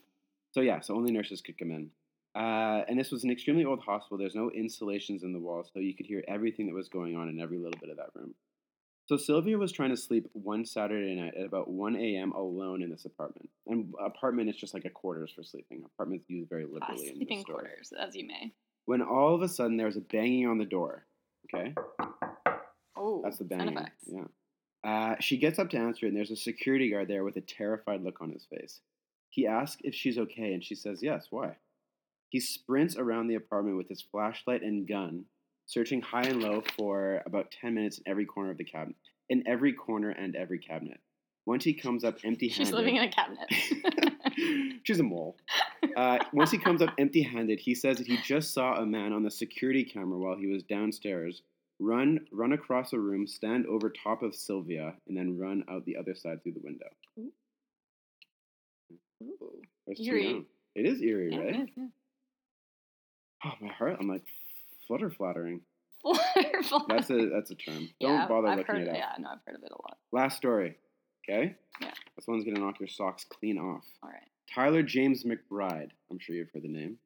so 0.52 0.62
yeah, 0.62 0.80
so 0.80 0.96
only 0.96 1.12
nurses 1.12 1.42
could 1.42 1.58
come 1.58 1.72
in. 1.72 1.90
Uh, 2.36 2.84
and 2.90 3.00
this 3.00 3.12
was 3.12 3.24
an 3.24 3.32
extremely 3.32 3.64
old 3.66 3.80
hospital. 3.80 4.18
There's 4.18 4.36
no 4.36 4.50
insulations 4.52 5.24
in 5.24 5.32
the 5.34 5.40
walls, 5.40 5.70
so 5.74 5.80
you 5.80 5.94
could 5.96 6.06
hear 6.06 6.24
everything 6.28 6.68
that 6.68 6.74
was 6.76 6.90
going 6.90 7.16
on 7.16 7.30
in 7.30 7.40
every 7.40 7.58
little 7.58 7.80
bit 7.80 7.90
of 7.90 7.98
that 7.98 8.10
room. 8.14 8.34
So 9.08 9.18
Sylvia 9.18 9.58
was 9.58 9.72
trying 9.72 9.92
to 9.92 9.98
sleep 9.98 10.28
one 10.34 10.66
Saturday 10.66 11.16
night 11.16 11.36
at 11.40 11.46
about 11.46 11.70
1 11.70 11.96
a.m. 11.96 12.32
alone 12.32 12.82
in 12.82 12.90
this 12.90 13.06
apartment. 13.06 13.50
And 13.68 13.94
apartment 14.04 14.50
is 14.50 14.56
just 14.56 14.74
like 14.74 14.86
a 14.86 14.90
quarters 14.90 15.32
for 15.36 15.44
sleeping. 15.44 15.84
Apartments 15.86 16.26
used 16.28 16.50
very 16.50 16.64
Ah, 16.66 16.74
liberally 16.74 17.10
in 17.10 17.16
sleeping 17.18 17.44
quarters, 17.44 17.94
as 18.00 18.16
you 18.16 18.26
may. 18.26 18.52
When 18.86 19.02
all 19.02 19.36
of 19.36 19.42
a 19.44 19.48
sudden 19.48 19.78
there 19.78 19.86
was 19.86 19.96
a 19.98 20.02
banging 20.02 20.48
on 20.48 20.58
the 20.58 20.66
door. 20.66 21.06
Okay, 21.54 21.74
Oh, 22.98 23.22
that's 23.24 23.38
the 23.38 23.44
banging. 23.44 23.78
Yeah. 24.08 24.24
Uh, 24.86 25.16
she 25.20 25.38
gets 25.38 25.58
up 25.58 25.70
to 25.72 25.78
answer, 25.78 26.06
and 26.06 26.16
there's 26.16 26.32
a 26.32 26.36
security 26.36 26.92
guard 26.92 27.08
there 27.08 27.24
with 27.24 27.36
a 27.38 27.42
terrified 27.42 28.04
look 28.04 28.22
on 28.22 28.30
his 28.30 28.46
face. 28.46 28.82
He 29.32 29.48
asks 29.48 29.82
if 29.84 29.96
she's 29.96 30.20
okay, 30.20 30.54
and 30.54 30.64
she 30.64 30.76
says 30.76 31.02
yes. 31.02 31.28
Why? 31.32 31.56
He 32.30 32.40
sprints 32.40 32.96
around 32.96 33.28
the 33.28 33.36
apartment 33.36 33.78
with 33.78 33.90
his 33.90 34.02
flashlight 34.02 34.62
and 34.62 34.88
gun, 34.88 35.26
searching 35.66 36.02
high 36.02 36.24
and 36.24 36.42
low 36.42 36.62
for 36.78 37.24
about 37.26 37.52
10 37.60 37.74
minutes 37.74 37.98
in 37.98 38.04
every 38.06 38.26
corner 38.26 38.52
of 38.52 38.58
the 38.58 38.64
cabinet, 38.64 38.96
in 39.30 39.44
every 39.48 39.74
corner 39.74 40.12
and 40.12 40.36
every 40.36 40.60
cabinet. 40.60 41.00
Once 41.48 41.64
he 41.64 41.74
comes 41.74 42.04
up 42.04 42.18
empty 42.24 42.48
handed. 42.50 42.68
She's 42.68 42.74
living 42.74 42.98
in 42.98 43.04
a 43.04 43.12
cabinet. 43.12 43.50
She's 44.84 45.00
a 45.00 45.04
mole. 45.04 45.38
Uh, 45.96 46.18
once 46.34 46.52
he 46.52 46.58
comes 46.58 46.82
up 46.82 46.90
empty 46.98 47.22
handed, 47.22 47.58
he 47.58 47.74
says 47.74 48.00
that 48.00 48.08
he 48.08 48.18
just 48.18 48.54
saw 48.54 48.76
a 48.76 48.86
man 48.86 49.14
on 49.14 49.24
the 49.24 49.32
security 49.32 49.84
camera 49.84 50.18
while 50.18 50.36
he 50.36 50.48
was 50.48 50.62
downstairs 50.64 51.42
run 51.80 52.20
run 52.32 52.54
across 52.54 52.94
a 52.94 53.00
room, 53.00 53.28
stand 53.28 53.66
over 53.68 53.90
top 54.04 54.24
of 54.24 54.34
Sylvia, 54.36 54.94
and 55.08 55.18
then 55.18 55.38
run 55.38 55.64
out 55.70 55.86
the 55.86 55.98
other 55.98 56.16
side 56.16 56.42
through 56.44 56.54
the 56.54 56.62
window. 56.64 56.88
Ooh. 59.24 59.62
Eerie. 60.00 60.46
It 60.76 60.86
is 60.86 61.02
eerie, 61.02 61.30
Yeah, 61.32 61.40
right? 61.40 61.56
is, 61.62 61.70
yeah. 61.78 61.86
Oh, 63.46 63.52
my 63.62 63.72
heart. 63.74 63.98
I'm 64.00 64.08
like 64.08 64.24
flutter 64.88 65.10
flattering. 65.10 65.62
Wonderful. 66.04 66.86
That's 66.90 67.10
a 67.10 67.30
that's 67.30 67.50
a 67.52 67.56
term. 67.56 67.90
Don't 68.00 68.12
yeah, 68.14 68.28
bother 68.28 68.48
I've 68.50 68.58
looking 68.60 68.76
heard, 68.76 68.84
it 68.88 68.90
up. 68.90 68.96
Yeah, 68.96 69.12
no, 69.20 69.30
I've 69.30 69.40
heard 69.46 69.56
of 69.56 69.64
it 69.64 69.72
a 69.72 69.82
lot. 69.82 69.98
Last 70.12 70.38
story. 70.38 70.78
Okay? 71.28 71.56
Yeah. 71.82 71.92
This 72.16 72.28
one's 72.28 72.44
gonna 72.44 72.60
knock 72.60 72.80
your 72.80 72.88
socks 72.88 73.26
clean 73.28 73.58
off. 73.58 73.84
All 74.04 74.10
right, 74.10 74.28
Tyler 74.54 74.84
James 74.84 75.24
McBride. 75.24 75.90
I'm 76.12 76.20
sure 76.20 76.36
you've 76.36 76.50
heard 76.54 76.62
the 76.64 76.68
name. 76.70 76.98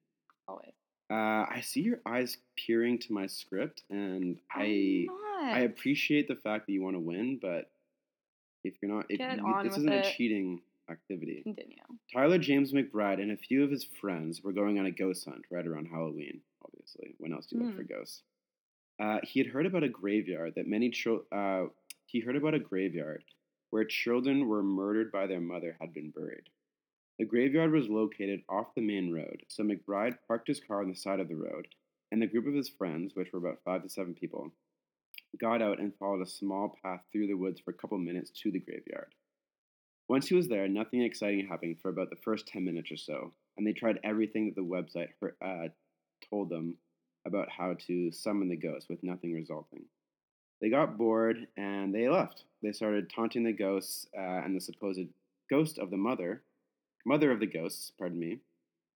always. 0.49 0.73
Uh, 1.11 1.45
I 1.49 1.61
see 1.63 1.81
your 1.81 1.99
eyes 2.05 2.37
peering 2.55 2.99
to 2.99 3.13
my 3.13 3.25
script, 3.27 3.83
and 3.89 4.37
I 4.53 5.07
I 5.41 5.59
appreciate 5.61 6.27
the 6.27 6.35
fact 6.35 6.67
that 6.67 6.73
you 6.73 6.83
want 6.83 6.95
to 6.95 6.99
win, 6.99 7.39
but 7.41 7.71
if 8.63 8.75
you're 8.81 8.91
not, 8.91 9.05
if 9.09 9.19
you, 9.19 9.63
this 9.63 9.77
isn't 9.77 9.91
it. 9.91 10.05
a 10.05 10.11
cheating 10.11 10.61
activity. 10.89 11.41
Continue. 11.43 11.77
Tyler 12.13 12.37
James 12.37 12.73
McBride 12.73 13.21
and 13.21 13.31
a 13.31 13.37
few 13.37 13.63
of 13.63 13.71
his 13.71 13.85
friends 14.01 14.41
were 14.43 14.51
going 14.51 14.77
on 14.79 14.85
a 14.85 14.91
ghost 14.91 15.25
hunt 15.25 15.43
right 15.49 15.65
around 15.65 15.85
Halloween. 15.87 16.41
Obviously, 16.65 17.15
when 17.19 17.31
else 17.33 17.45
do 17.47 17.55
you 17.57 17.63
look 17.63 17.71
Hmm. 17.73 17.77
for 17.77 17.83
ghosts? 17.83 18.23
Uh, 18.99 19.19
he 19.23 19.39
had 19.39 19.47
heard 19.47 19.65
about 19.65 19.83
a 19.83 19.89
graveyard 19.89 20.53
that 20.55 20.67
many 20.67 20.89
chil- 20.89 21.23
uh, 21.31 21.67
he 22.05 22.19
heard 22.19 22.35
about 22.35 22.53
a 22.53 22.59
graveyard 22.59 23.23
where 23.69 23.85
children 23.85 24.47
were 24.47 24.61
murdered 24.63 25.11
by 25.11 25.25
their 25.25 25.39
mother 25.39 25.77
had 25.79 25.93
been 25.93 26.09
buried. 26.09 26.49
The 27.19 27.25
graveyard 27.25 27.73
was 27.73 27.89
located 27.89 28.43
off 28.47 28.73
the 28.73 28.81
main 28.81 29.11
road, 29.11 29.43
so 29.49 29.61
McBride 29.61 30.17
parked 30.25 30.47
his 30.47 30.61
car 30.61 30.81
on 30.81 30.87
the 30.89 30.95
side 30.95 31.19
of 31.19 31.27
the 31.27 31.35
road, 31.35 31.67
and 32.13 32.21
the 32.21 32.27
group 32.27 32.47
of 32.47 32.53
his 32.53 32.69
friends, 32.69 33.13
which 33.13 33.33
were 33.33 33.39
about 33.39 33.59
five 33.65 33.83
to 33.83 33.89
seven 33.89 34.13
people, 34.13 34.53
got 35.37 35.61
out 35.61 35.79
and 35.79 35.93
followed 35.97 36.21
a 36.21 36.25
small 36.25 36.77
path 36.81 37.01
through 37.11 37.27
the 37.27 37.33
woods 37.33 37.59
for 37.59 37.71
a 37.71 37.73
couple 37.73 37.97
minutes 37.97 38.31
to 38.31 38.51
the 38.51 38.59
graveyard. 38.59 39.13
Once 40.07 40.27
he 40.27 40.33
was 40.33 40.47
there, 40.47 40.69
nothing 40.69 41.01
exciting 41.01 41.45
happened 41.45 41.77
for 41.81 41.89
about 41.89 42.09
the 42.09 42.15
first 42.15 42.47
10 42.47 42.63
minutes 42.63 42.89
or 42.89 42.97
so, 42.97 43.33
and 43.57 43.67
they 43.67 43.73
tried 43.73 43.99
everything 44.05 44.45
that 44.45 44.55
the 44.55 44.61
website 44.61 45.09
uh, 45.41 45.67
told 46.29 46.49
them 46.49 46.77
about 47.27 47.49
how 47.49 47.75
to 47.87 48.13
summon 48.13 48.47
the 48.47 48.55
ghost 48.55 48.87
with 48.89 49.03
nothing 49.03 49.33
resulting. 49.33 49.83
They 50.61 50.69
got 50.69 50.97
bored 50.97 51.47
and 51.57 51.93
they 51.93 52.07
left. 52.07 52.45
They 52.63 52.71
started 52.71 53.09
taunting 53.09 53.43
the 53.43 53.51
ghosts 53.51 54.07
uh, 54.17 54.41
and 54.43 54.55
the 54.55 54.61
supposed 54.61 55.07
ghost 55.49 55.79
of 55.79 55.91
the 55.91 55.97
mother, 55.97 56.43
mother 57.05 57.31
of 57.31 57.39
the 57.39 57.47
ghosts, 57.47 57.91
pardon 57.97 58.19
me. 58.19 58.39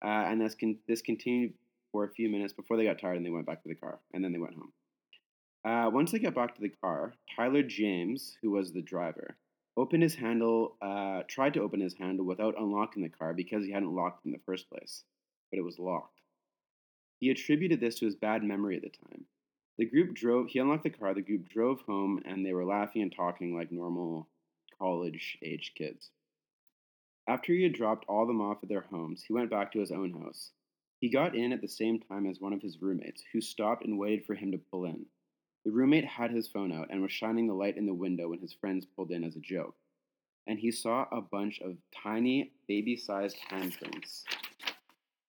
Uh, 0.04 0.26
and 0.26 0.40
this, 0.40 0.54
con- 0.54 0.78
this 0.88 1.02
continued 1.02 1.54
for 1.92 2.04
a 2.04 2.10
few 2.10 2.28
minutes 2.28 2.52
before 2.52 2.76
they 2.76 2.84
got 2.84 2.98
tired 2.98 3.16
and 3.16 3.24
they 3.24 3.30
went 3.30 3.46
back 3.46 3.62
to 3.62 3.68
the 3.68 3.74
car. 3.74 4.00
And 4.12 4.24
then 4.24 4.32
they 4.32 4.38
went 4.38 4.54
home. 4.54 4.72
Uh, 5.64 5.90
once 5.90 6.10
they 6.10 6.18
got 6.18 6.34
back 6.34 6.54
to 6.54 6.60
the 6.60 6.72
car, 6.82 7.14
Tyler 7.36 7.62
James, 7.62 8.36
who 8.42 8.50
was 8.50 8.72
the 8.72 8.82
driver, 8.82 9.36
opened 9.76 10.02
his 10.02 10.14
handle, 10.14 10.76
uh, 10.82 11.22
tried 11.28 11.54
to 11.54 11.62
open 11.62 11.80
his 11.80 11.94
handle 11.94 12.26
without 12.26 12.58
unlocking 12.58 13.02
the 13.02 13.08
car 13.08 13.32
because 13.32 13.64
he 13.64 13.70
hadn't 13.70 13.94
locked 13.94 14.26
in 14.26 14.32
the 14.32 14.40
first 14.44 14.68
place, 14.68 15.04
but 15.50 15.58
it 15.58 15.64
was 15.64 15.78
locked. 15.78 16.20
He 17.20 17.30
attributed 17.30 17.78
this 17.78 18.00
to 18.00 18.06
his 18.06 18.16
bad 18.16 18.42
memory 18.42 18.76
at 18.76 18.82
the 18.82 18.90
time. 18.90 19.24
The 19.78 19.86
group 19.86 20.14
drove, 20.14 20.48
he 20.48 20.58
unlocked 20.58 20.82
the 20.82 20.90
car, 20.90 21.14
the 21.14 21.22
group 21.22 21.48
drove 21.48 21.80
home, 21.82 22.20
and 22.24 22.44
they 22.44 22.52
were 22.52 22.64
laughing 22.64 23.02
and 23.02 23.14
talking 23.14 23.54
like 23.54 23.70
normal 23.70 24.28
college 24.78 25.38
age 25.42 25.72
kids. 25.76 26.10
After 27.28 27.52
he 27.52 27.62
had 27.62 27.72
dropped 27.72 28.04
all 28.08 28.26
them 28.26 28.40
off 28.40 28.62
at 28.62 28.68
their 28.68 28.80
homes, 28.90 29.22
he 29.22 29.32
went 29.32 29.50
back 29.50 29.72
to 29.72 29.80
his 29.80 29.92
own 29.92 30.12
house. 30.12 30.50
He 30.98 31.08
got 31.08 31.36
in 31.36 31.52
at 31.52 31.60
the 31.60 31.68
same 31.68 32.00
time 32.00 32.26
as 32.26 32.40
one 32.40 32.52
of 32.52 32.62
his 32.62 32.82
roommates, 32.82 33.22
who 33.32 33.40
stopped 33.40 33.84
and 33.84 33.98
waited 33.98 34.24
for 34.24 34.34
him 34.34 34.52
to 34.52 34.58
pull 34.58 34.84
in. 34.84 35.06
The 35.64 35.70
roommate 35.70 36.04
had 36.04 36.32
his 36.32 36.48
phone 36.48 36.72
out 36.72 36.88
and 36.90 37.00
was 37.00 37.12
shining 37.12 37.46
the 37.46 37.54
light 37.54 37.76
in 37.76 37.86
the 37.86 37.94
window 37.94 38.28
when 38.28 38.40
his 38.40 38.52
friends 38.52 38.86
pulled 38.86 39.12
in 39.12 39.22
as 39.22 39.36
a 39.36 39.40
joke. 39.40 39.76
And 40.46 40.58
he 40.58 40.72
saw 40.72 41.06
a 41.12 41.20
bunch 41.20 41.60
of 41.60 41.76
tiny, 42.02 42.52
baby 42.66 42.96
sized 42.96 43.36
handprints 43.50 44.24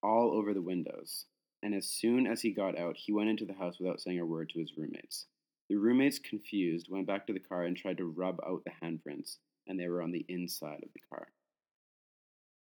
all 0.02 0.32
over 0.32 0.54
the 0.54 0.62
windows. 0.62 1.26
And 1.62 1.76
as 1.76 1.88
soon 1.88 2.26
as 2.26 2.42
he 2.42 2.52
got 2.52 2.78
out, 2.78 2.98
he 2.98 3.14
went 3.14 3.30
into 3.30 3.46
the 3.46 3.54
house 3.54 3.80
without 3.80 4.02
saying 4.02 4.20
a 4.20 4.26
word 4.26 4.50
to 4.50 4.60
his 4.60 4.74
roommates. 4.76 5.28
The 5.70 5.76
roommates, 5.76 6.20
confused, 6.20 6.88
went 6.90 7.08
back 7.08 7.26
to 7.28 7.34
the 7.34 7.40
car 7.40 7.64
and 7.64 7.78
tried 7.78 7.98
to 7.98 8.06
rub 8.06 8.40
out 8.46 8.64
the 8.66 8.72
handprints, 8.84 9.38
and 9.68 9.80
they 9.80 9.88
were 9.88 10.02
on 10.02 10.12
the 10.12 10.26
inside 10.28 10.84
of 10.84 10.92
the 10.94 11.00
car. 11.10 11.28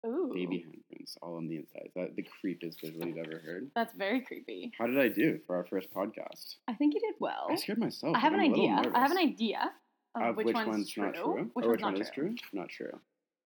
Ooh. 0.07 0.31
Baby 0.33 0.65
handprints 0.67 1.17
all 1.23 1.37
on 1.37 1.49
the 1.49 1.57
inside. 1.57 1.91
That 1.97 2.15
the 2.15 2.23
creepiest 2.23 2.81
visual 2.81 3.07
you've 3.07 3.19
ever 3.19 3.41
heard? 3.45 3.71
That's 3.75 3.93
very 3.95 4.21
creepy. 4.21 4.73
How 4.79 4.87
did 4.87 4.99
I 4.99 5.09
do 5.09 5.41
for 5.47 5.57
our 5.57 5.65
first 5.65 5.93
podcast? 5.93 6.57
I 6.69 6.75
think 6.75 6.95
you 6.95 7.01
did 7.01 7.15
well. 7.19 7.49
I 7.51 7.57
scared 7.57 7.79
myself. 7.79 8.15
I 8.17 8.21
have 8.21 8.33
an 8.33 8.41
I'm 8.41 8.53
a 8.53 8.57
little 8.57 8.79
idea. 8.79 8.93
I 8.95 9.01
have 9.01 9.11
an 9.11 9.19
idea 9.19 9.73
of, 10.15 10.23
Of 10.23 10.37
which, 10.37 10.55
one's, 10.55 10.91
true, 10.91 11.05
not 11.05 11.15
true. 11.15 11.51
Which 11.55 11.67
or 11.67 11.71
one's 11.71 11.73
which 11.73 11.81
not 11.81 11.93
one 11.95 12.03
is 12.03 12.11
true. 12.11 12.25
true? 12.29 12.37
Not 12.53 12.69
true. 12.69 13.01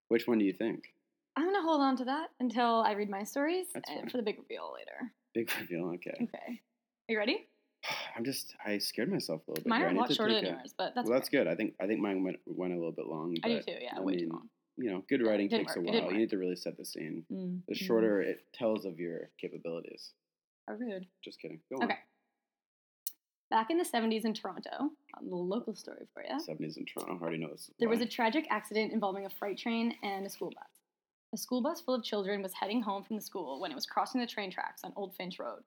Which 0.09 0.27
one 0.27 0.39
do 0.39 0.45
you 0.45 0.53
think? 0.53 0.93
I'm 1.37 1.47
gonna 1.47 1.63
hold 1.63 1.81
on 1.81 1.97
to 1.97 2.05
that 2.05 2.29
until 2.41 2.83
I 2.83 2.93
read 2.93 3.09
my 3.09 3.25
stories 3.25 3.67
and 3.89 4.11
for 4.11 4.19
the 4.19 4.23
big 4.23 4.39
reveal 4.39 4.75
later. 4.75 5.11
Big 5.35 5.51
reveal. 5.59 5.87
Okay. 5.95 6.11
Okay. 6.11 6.61
Are 7.09 7.13
you 7.13 7.19
ready? 7.19 7.49
I'm 8.17 8.25
just. 8.25 8.55
I 8.65 8.77
scared 8.79 9.11
myself 9.11 9.41
a 9.49 9.53
little 9.53 9.65
bit. 9.65 9.71
Mine 9.71 9.83
are 9.83 9.89
a 9.89 9.95
lot 9.95 10.13
shorter 10.13 10.35
than 10.35 10.45
yours, 10.45 10.75
but 10.77 10.95
that's 10.95 11.09
well, 11.09 11.19
that's 11.19 11.31
good. 11.31 11.47
I 11.47 11.55
think. 11.55 11.75
I 11.81 11.87
think 11.87 12.01
mine 12.01 12.23
went 12.23 12.37
went 12.47 12.75
a 12.75 12.77
little 12.77 12.93
bit 12.93 13.07
long. 13.07 13.35
I 13.43 13.49
do 13.49 13.63
too. 13.63 13.73
Yeah, 13.81 13.95
I 13.97 14.01
way 14.01 14.17
too 14.17 14.21
mean, 14.25 14.29
long. 14.29 14.49
You 14.77 14.91
know, 14.91 15.05
good 15.09 15.25
writing 15.25 15.49
takes 15.49 15.77
a 15.77 15.81
work. 15.81 15.95
It 15.95 16.03
while. 16.05 16.13
You 16.13 16.19
need 16.19 16.31
to 16.31 16.39
really 16.39 16.57
set 16.57 16.77
the 16.77 16.85
scene. 16.85 17.25
Mm, 17.31 17.61
The 17.69 17.75
mm. 17.75 17.87
shorter 17.87 18.23
it 18.23 18.45
tells 18.55 18.85
of 18.85 18.99
your 18.99 19.31
capabilities. 19.41 20.13
How 20.67 20.75
rude. 20.75 21.07
Just 21.23 21.41
kidding. 21.41 21.61
Go 21.71 21.79
on. 21.79 21.85
Okay. 21.85 21.99
Back 23.51 23.71
in 23.71 23.77
the 23.77 23.85
70s 23.85 24.25
in 24.25 24.33
Toronto, 24.33 24.71
a 25.15 25.23
local 25.23 25.75
story 25.75 26.07
for 26.15 26.23
you. 26.23 26.39
70s 26.41 26.79
in 26.79 26.87
Toronto. 26.87 27.19
I 27.21 27.23
already 27.23 27.37
know 27.37 27.51
this. 27.51 27.63
is 27.63 27.71
There 27.79 27.91
was 27.91 28.01
a 28.01 28.07
tragic 28.07 28.47
accident 28.49 28.93
involving 28.93 29.27
a 29.27 29.31
freight 29.31 29.59
train 29.59 29.95
and 30.03 30.25
a 30.25 30.31
school 30.31 30.51
bus. 30.55 30.71
A 31.35 31.37
school 31.37 31.61
bus 31.61 31.81
full 31.83 31.95
of 31.95 32.03
children 32.03 32.43
was 32.43 32.55
heading 32.55 32.81
home 32.81 33.05
from 33.05 33.17
the 33.17 33.23
school 33.23 33.61
when 33.61 33.71
it 33.71 33.75
was 33.75 33.85
crossing 33.85 34.21
the 34.23 34.27
train 34.27 34.51
tracks 34.51 34.83
on 34.85 34.93
Old 34.97 35.15
Finch 35.17 35.39
Road. 35.39 35.63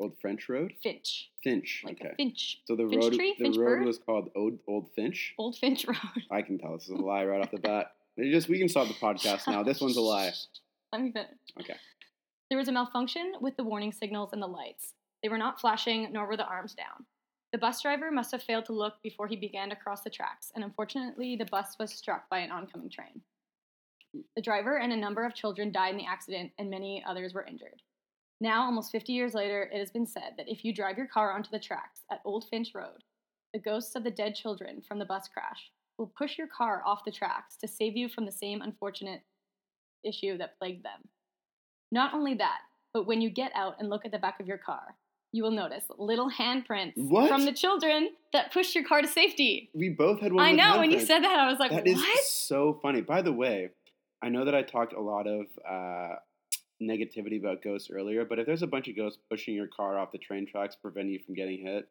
Old 0.00 0.18
French 0.20 0.48
Road. 0.48 0.74
Finch. 0.82 1.30
Finch. 1.42 1.82
Like 1.84 2.00
okay. 2.00 2.14
finch. 2.16 2.60
So 2.64 2.74
the 2.74 2.88
Finch 2.88 3.04
road. 3.04 3.14
tree? 3.14 3.34
the 3.38 3.44
Finch 3.44 3.56
road 3.56 3.78
bird? 3.78 3.84
was 3.86 3.98
called 3.98 4.30
Old 4.34 4.58
Old 4.66 4.90
Finch. 4.94 5.34
Old 5.38 5.56
Finch 5.56 5.86
Road. 5.88 6.22
I 6.30 6.42
can 6.42 6.58
tell 6.58 6.72
this 6.72 6.84
is 6.84 6.90
a 6.90 6.96
lie 6.96 7.24
right 7.24 7.40
off 7.40 7.50
the 7.50 7.58
bat. 7.58 7.92
They 8.16 8.30
just 8.30 8.48
we 8.48 8.58
can 8.58 8.68
stop 8.68 8.88
the 8.88 8.94
podcast 8.94 9.46
now. 9.46 9.62
This 9.62 9.80
one's 9.80 9.96
a 9.96 10.00
lie. 10.00 10.32
Let 10.92 11.02
me 11.02 11.10
finish. 11.10 11.30
Okay. 11.60 11.74
There 12.48 12.58
was 12.58 12.68
a 12.68 12.72
malfunction 12.72 13.32
with 13.40 13.56
the 13.56 13.64
warning 13.64 13.92
signals 13.92 14.32
and 14.32 14.40
the 14.40 14.46
lights. 14.46 14.94
They 15.22 15.28
were 15.28 15.38
not 15.38 15.60
flashing, 15.60 16.12
nor 16.12 16.26
were 16.26 16.36
the 16.36 16.46
arms 16.46 16.74
down. 16.74 17.06
The 17.50 17.58
bus 17.58 17.82
driver 17.82 18.10
must 18.10 18.30
have 18.32 18.42
failed 18.42 18.66
to 18.66 18.72
look 18.72 18.94
before 19.02 19.26
he 19.26 19.36
began 19.36 19.70
to 19.70 19.76
cross 19.76 20.02
the 20.02 20.10
tracks, 20.10 20.52
and 20.54 20.62
unfortunately, 20.62 21.36
the 21.36 21.46
bus 21.46 21.76
was 21.78 21.92
struck 21.92 22.28
by 22.28 22.40
an 22.40 22.50
oncoming 22.50 22.90
train. 22.90 23.22
The 24.36 24.42
driver 24.42 24.78
and 24.78 24.92
a 24.92 24.96
number 24.96 25.24
of 25.24 25.34
children 25.34 25.72
died 25.72 25.92
in 25.92 25.96
the 25.96 26.06
accident, 26.06 26.52
and 26.58 26.70
many 26.70 27.02
others 27.06 27.32
were 27.32 27.46
injured. 27.46 27.82
Now, 28.40 28.64
almost 28.64 28.92
50 28.92 29.12
years 29.12 29.34
later, 29.34 29.70
it 29.72 29.78
has 29.78 29.90
been 29.90 30.06
said 30.06 30.34
that 30.36 30.48
if 30.48 30.64
you 30.64 30.74
drive 30.74 30.98
your 30.98 31.06
car 31.06 31.32
onto 31.32 31.50
the 31.50 31.58
tracks 31.58 32.00
at 32.10 32.20
Old 32.24 32.44
Finch 32.48 32.72
Road, 32.74 33.02
the 33.52 33.60
ghosts 33.60 33.94
of 33.94 34.04
the 34.04 34.10
dead 34.10 34.34
children 34.34 34.82
from 34.86 34.98
the 34.98 35.04
bus 35.04 35.28
crash 35.28 35.70
will 35.98 36.12
push 36.18 36.38
your 36.38 36.46
car 36.48 36.82
off 36.84 37.04
the 37.04 37.12
tracks 37.12 37.56
to 37.56 37.68
save 37.68 37.96
you 37.96 38.08
from 38.08 38.26
the 38.26 38.32
same 38.32 38.62
unfortunate 38.62 39.22
issue 40.04 40.36
that 40.38 40.58
plagued 40.58 40.84
them. 40.84 41.08
Not 41.92 42.14
only 42.14 42.34
that, 42.34 42.58
but 42.92 43.06
when 43.06 43.20
you 43.20 43.30
get 43.30 43.52
out 43.54 43.76
and 43.78 43.88
look 43.88 44.04
at 44.04 44.12
the 44.12 44.18
back 44.18 44.40
of 44.40 44.46
your 44.46 44.58
car, 44.58 44.96
you 45.32 45.42
will 45.42 45.50
notice 45.50 45.84
little 45.98 46.30
handprints 46.30 46.92
What? 46.96 47.28
from 47.28 47.44
the 47.44 47.52
children 47.52 48.10
that 48.32 48.52
pushed 48.52 48.74
your 48.74 48.84
car 48.84 49.02
to 49.02 49.08
safety. 49.08 49.70
We 49.74 49.88
both 49.88 50.20
had 50.20 50.32
one. 50.32 50.44
I 50.44 50.52
know, 50.52 50.78
when 50.78 50.90
you 50.92 51.00
said 51.00 51.24
that, 51.24 51.38
I 51.38 51.48
was 51.50 51.58
like, 51.58 51.70
That 51.70 51.84
what? 51.84 52.18
is 52.18 52.28
so 52.28 52.78
funny. 52.82 53.00
By 53.00 53.22
the 53.22 53.32
way, 53.32 53.70
I 54.22 54.28
know 54.28 54.44
that 54.44 54.54
I 54.54 54.62
talked 54.62 54.92
a 54.92 55.00
lot 55.00 55.26
of 55.26 55.46
uh, 55.68 56.16
negativity 56.80 57.38
about 57.40 57.62
ghosts 57.62 57.90
earlier, 57.90 58.24
but 58.24 58.38
if 58.38 58.46
there's 58.46 58.62
a 58.62 58.66
bunch 58.68 58.86
of 58.88 58.96
ghosts 58.96 59.18
pushing 59.28 59.54
your 59.54 59.66
car 59.66 59.98
off 59.98 60.12
the 60.12 60.18
train 60.18 60.46
tracks, 60.46 60.76
preventing 60.80 61.14
you 61.14 61.18
from 61.24 61.34
getting 61.34 61.60
hit, 61.66 61.88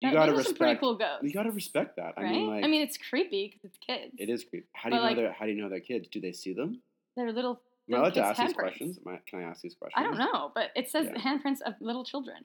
you 0.00 0.12
gotta 0.12 0.32
those 0.32 0.40
are 0.40 0.44
some 0.44 0.54
pretty 0.56 0.72
respect. 0.74 0.80
cool. 0.80 0.98
You 1.28 1.32
gotta 1.32 1.50
respect 1.50 1.96
that. 1.96 2.14
right? 2.16 2.26
I 2.26 2.30
mean, 2.30 2.48
like, 2.48 2.64
it's 2.88 2.96
creepy 2.98 3.48
because 3.48 3.64
it's 3.64 3.78
kids. 3.78 4.14
it 4.18 4.28
is 4.28 4.44
creepy. 4.44 4.66
How 4.74 4.90
do 4.90 4.96
But, 4.96 4.96
you 4.96 5.00
know 5.02 5.06
like- 5.08 5.16
they're 5.16 5.32
How 5.32 5.46
do 5.46 5.52
you 5.52 5.62
know 5.62 5.68
they're 5.68 5.80
kids? 5.80 6.08
Do 6.08 6.20
they 6.20 6.32
see 6.32 6.52
them? 6.52 6.80
They're 7.16 7.32
little. 7.32 7.60
Am 7.90 7.94
I 7.94 7.98
allowed 8.00 8.14
to 8.14 8.24
ask 8.24 8.40
these 8.40 8.52
questions? 8.52 8.98
I, 9.06 9.18
can 9.26 9.40
I 9.40 9.42
ask 9.44 9.62
these 9.62 9.74
questions? 9.74 9.94
I 9.98 10.02
don't 10.06 10.18
know, 10.18 10.52
but 10.54 10.70
it 10.76 10.90
says 10.90 11.06
Yeah. 11.06 11.20
handprints 11.20 11.62
of 11.64 11.74
little 11.80 12.04
children, 12.04 12.44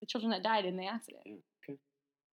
the 0.00 0.06
children 0.06 0.30
that 0.30 0.42
died 0.44 0.64
in 0.64 0.76
the 0.76 0.86
accident. 0.86 1.22
Yeah. 1.26 1.34
Okay. 1.68 1.78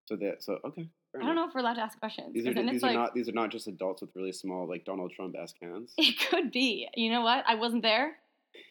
So 0.07 0.15
that. 0.17 0.43
So 0.43 0.59
okay. 0.65 0.87
I 1.19 1.25
don't 1.25 1.35
know 1.35 1.45
if 1.47 1.53
we're 1.53 1.59
allowed 1.61 1.73
to 1.73 1.81
ask 1.81 1.99
questions. 1.99 2.33
These 2.33 2.47
are 2.47 2.53
these 2.53 2.83
are 2.83 2.87
like, 2.87 2.95
not 2.95 3.13
these 3.13 3.27
are 3.27 3.33
not 3.33 3.49
just 3.51 3.67
adults 3.67 4.01
with 4.01 4.11
really 4.15 4.31
small 4.31 4.67
like 4.67 4.85
Donald 4.85 5.11
Trump 5.11 5.35
esque 5.41 5.57
hands. 5.61 5.93
It 5.97 6.15
could 6.29 6.51
be. 6.51 6.87
You 6.95 7.11
know 7.11 7.21
what? 7.21 7.43
I 7.47 7.55
wasn't 7.55 7.81
there. 7.81 8.15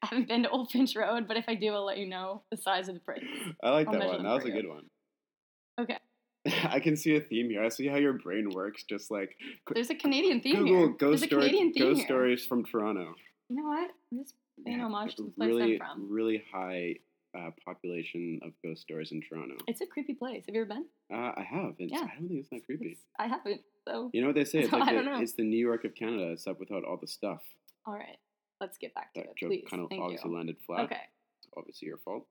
I 0.02 0.06
haven't 0.06 0.28
been 0.28 0.44
to 0.44 0.50
Old 0.50 0.70
Finch 0.70 0.94
Road, 0.96 1.26
but 1.28 1.36
if 1.36 1.44
I 1.48 1.54
do, 1.54 1.72
I'll 1.74 1.84
let 1.84 1.98
you 1.98 2.06
know 2.06 2.42
the 2.50 2.56
size 2.56 2.88
of 2.88 2.94
the 2.94 3.00
prints. 3.00 3.26
I 3.62 3.70
like 3.70 3.88
I'll 3.88 3.98
that 3.98 4.06
one. 4.06 4.22
That 4.22 4.32
was 4.34 4.44
a 4.44 4.50
good 4.50 4.68
one. 4.68 4.84
Okay. 5.80 5.98
I 6.64 6.80
can 6.80 6.96
see 6.96 7.16
a 7.16 7.20
theme 7.20 7.50
here. 7.50 7.62
I 7.62 7.68
see 7.68 7.86
how 7.86 7.96
your 7.96 8.14
brain 8.14 8.48
works. 8.50 8.84
Just 8.88 9.10
like 9.10 9.36
There's 9.72 9.90
a 9.90 9.94
Canadian 9.94 10.40
theme 10.40 10.56
Google 10.56 10.76
here. 10.76 10.88
ghost 10.88 11.00
There's 11.00 11.22
a 11.22 11.26
story, 11.26 11.72
ghost 11.78 12.00
stories 12.02 12.46
from 12.46 12.64
Toronto. 12.64 13.14
You 13.48 13.56
know 13.56 13.64
what? 13.68 13.90
I'm 14.12 14.18
just 14.22 14.34
paying 14.64 14.78
Yeah, 14.78 14.84
homage 14.86 15.16
to 15.16 15.24
the 15.24 15.30
place 15.30 15.48
really, 15.48 15.80
I'm 15.80 15.98
from. 16.00 16.10
really 16.12 16.42
high 16.52 16.94
uh, 17.38 17.50
population 17.64 18.40
of 18.42 18.52
ghost 18.64 18.82
stories 18.82 19.12
in 19.12 19.20
Toronto. 19.28 19.56
It's 19.66 19.80
a 19.82 19.86
creepy 19.86 20.14
place. 20.14 20.44
Have 20.46 20.54
you 20.54 20.62
ever 20.62 20.68
been? 20.74 20.86
Uh, 21.12 21.32
I 21.36 21.42
have. 21.48 21.74
It's, 21.78 21.92
Yeah. 21.92 21.98
I 22.10 22.14
don't 22.18 22.28
think 22.28 22.40
it's 22.40 22.48
that 22.50 22.64
creepy. 22.64 22.86
It's- 22.92 23.04
I 23.18 23.26
haven't. 23.28 23.60
So, 23.86 24.10
You 24.12 24.20
know 24.22 24.28
what 24.28 24.36
they 24.36 24.44
say? 24.44 24.58
It's 24.60 24.70
So 24.70 24.78
like 24.78 24.88
I 24.88 24.92
don't 24.92 25.04
the, 25.04 25.20
it's 25.22 25.34
the 25.34 25.42
New 25.44 25.58
York 25.58 25.84
of 25.84 25.94
Canada, 25.94 26.30
except 26.32 26.58
without 26.60 26.84
all 26.84 26.96
the 26.96 27.06
stuff. 27.06 27.42
all 27.86 27.94
right. 27.94 28.18
Let's 28.60 28.76
get 28.78 28.94
back 28.94 29.12
to 29.14 29.20
That 29.20 29.30
it, 29.30 29.36
joke 29.36 29.50
please. 29.50 29.66
kind 29.70 29.82
of 29.82 29.88
Thank 29.88 30.02
obviously 30.02 30.30
you. 30.30 30.36
landed 30.36 30.56
flat. 30.66 30.80
Okay. 30.84 31.00
It's 31.38 31.48
obviously 31.56 31.88
your 31.88 31.98
fault. 31.98 32.26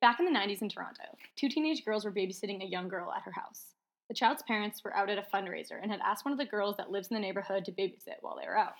Back 0.00 0.18
in 0.18 0.24
the 0.24 0.38
90s 0.38 0.62
in 0.62 0.70
Toronto, 0.70 1.04
two 1.36 1.50
teenage 1.50 1.84
girls 1.84 2.06
were 2.06 2.10
babysitting 2.10 2.62
a 2.62 2.68
young 2.68 2.88
girl 2.88 3.12
at 3.12 3.22
her 3.24 3.32
house. 3.32 3.74
The 4.08 4.14
child's 4.14 4.42
parents 4.42 4.82
were 4.82 4.96
out 4.96 5.10
at 5.10 5.18
a 5.18 5.26
fundraiser 5.34 5.78
and 5.80 5.90
had 5.90 6.00
asked 6.00 6.24
one 6.24 6.32
of 6.32 6.38
the 6.38 6.46
girls 6.46 6.78
that 6.78 6.90
lives 6.90 7.08
in 7.08 7.14
the 7.14 7.20
neighborhood 7.20 7.66
to 7.66 7.72
babysit 7.72 8.16
while 8.22 8.38
they 8.40 8.46
were 8.46 8.56
out. 8.56 8.72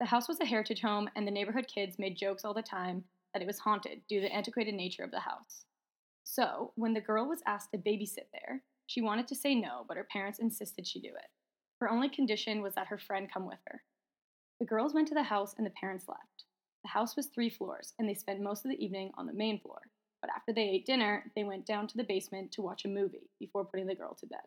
The 0.00 0.06
house 0.06 0.26
was 0.26 0.40
a 0.40 0.44
heritage 0.44 0.80
home, 0.80 1.08
and 1.14 1.26
the 1.26 1.30
neighborhood 1.32 1.68
kids 1.72 2.00
made 2.00 2.16
jokes 2.16 2.44
all 2.44 2.52
the 2.52 2.60
time 2.60 3.04
that 3.32 3.42
it 3.42 3.46
was 3.46 3.60
haunted 3.60 4.02
due 4.08 4.20
to 4.20 4.26
the 4.26 4.34
antiquated 4.34 4.74
nature 4.74 5.04
of 5.04 5.12
the 5.12 5.20
house. 5.20 5.64
So, 6.24 6.72
when 6.74 6.92
the 6.92 7.00
girl 7.00 7.28
was 7.28 7.42
asked 7.46 7.70
to 7.70 7.78
babysit 7.78 8.26
there, 8.32 8.62
she 8.88 9.00
wanted 9.00 9.28
to 9.28 9.36
say 9.36 9.54
no, 9.54 9.84
but 9.86 9.96
her 9.96 10.08
parents 10.10 10.40
insisted 10.40 10.88
she 10.88 11.00
do 11.00 11.08
it. 11.08 11.30
Her 11.80 11.88
only 11.88 12.08
condition 12.08 12.62
was 12.62 12.74
that 12.74 12.88
her 12.88 12.98
friend 12.98 13.30
come 13.32 13.46
with 13.46 13.60
her. 13.68 13.84
The 14.58 14.66
girls 14.66 14.92
went 14.92 15.06
to 15.08 15.14
the 15.14 15.22
house 15.22 15.54
and 15.56 15.64
the 15.64 15.70
parents 15.70 16.08
left. 16.08 16.44
The 16.82 16.90
house 16.90 17.14
was 17.14 17.26
three 17.26 17.48
floors, 17.48 17.94
and 17.98 18.08
they 18.08 18.14
spent 18.14 18.40
most 18.40 18.64
of 18.64 18.72
the 18.72 18.84
evening 18.84 19.12
on 19.16 19.26
the 19.26 19.32
main 19.32 19.60
floor. 19.60 19.82
But 20.26 20.34
after 20.34 20.52
they 20.52 20.68
ate 20.68 20.86
dinner, 20.86 21.30
they 21.36 21.44
went 21.44 21.66
down 21.66 21.86
to 21.86 21.96
the 21.96 22.02
basement 22.02 22.50
to 22.52 22.62
watch 22.62 22.84
a 22.84 22.88
movie 22.88 23.30
before 23.38 23.64
putting 23.64 23.86
the 23.86 23.94
girl 23.94 24.14
to 24.14 24.26
bed. 24.26 24.40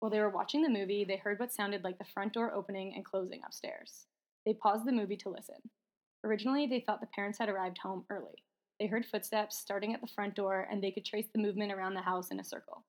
While 0.00 0.10
they 0.10 0.18
were 0.18 0.28
watching 0.28 0.60
the 0.60 0.68
movie, 0.68 1.04
they 1.04 1.16
heard 1.16 1.38
what 1.38 1.52
sounded 1.52 1.84
like 1.84 1.98
the 1.98 2.04
front 2.04 2.32
door 2.32 2.52
opening 2.52 2.94
and 2.96 3.04
closing 3.04 3.40
upstairs. 3.46 4.06
They 4.44 4.54
paused 4.54 4.86
the 4.86 4.92
movie 4.92 5.16
to 5.18 5.28
listen. 5.28 5.70
Originally, 6.24 6.66
they 6.66 6.80
thought 6.80 7.00
the 7.00 7.06
parents 7.14 7.38
had 7.38 7.48
arrived 7.48 7.78
home 7.78 8.06
early. 8.10 8.42
They 8.80 8.86
heard 8.86 9.06
footsteps 9.06 9.56
starting 9.56 9.94
at 9.94 10.00
the 10.00 10.08
front 10.08 10.34
door, 10.34 10.66
and 10.68 10.82
they 10.82 10.90
could 10.90 11.04
trace 11.04 11.28
the 11.32 11.40
movement 11.40 11.70
around 11.70 11.94
the 11.94 12.02
house 12.02 12.32
in 12.32 12.40
a 12.40 12.44
circle. 12.44 12.84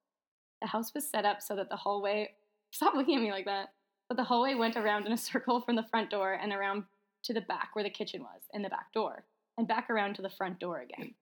The 0.62 0.68
house 0.68 0.92
was 0.96 1.08
set 1.08 1.25
up 1.25 1.44
so 1.44 1.56
that 1.58 1.70
the 1.70 1.75
hallway. 1.75 2.32
Stop 2.72 2.96
looking 2.96 3.18
at 3.18 3.22
me 3.22 3.32
like 3.32 3.46
that. 3.46 3.70
But 4.08 4.18
the 4.18 4.24
hallway 4.24 4.56
went 4.56 4.78
around 4.78 5.06
in 5.06 5.12
a 5.12 5.18
circle 5.18 5.62
from 5.62 5.75
the 5.75 5.86
front 5.92 6.10
door 6.10 6.34
and 6.34 6.54
around 6.54 6.86
to 7.25 7.34
the 7.34 7.42
back 7.42 7.70
where 7.74 7.84
the 7.84 7.89
kitchen 7.92 8.22
was, 8.24 8.42
and 8.51 8.66
the 8.66 8.70
back 8.70 8.94
door, 8.94 9.25
and 9.60 9.68
back 9.68 9.92
around 9.92 10.16
to 10.16 10.24
the 10.24 10.30
front 10.30 10.60
door 10.60 10.82
again. 10.82 11.13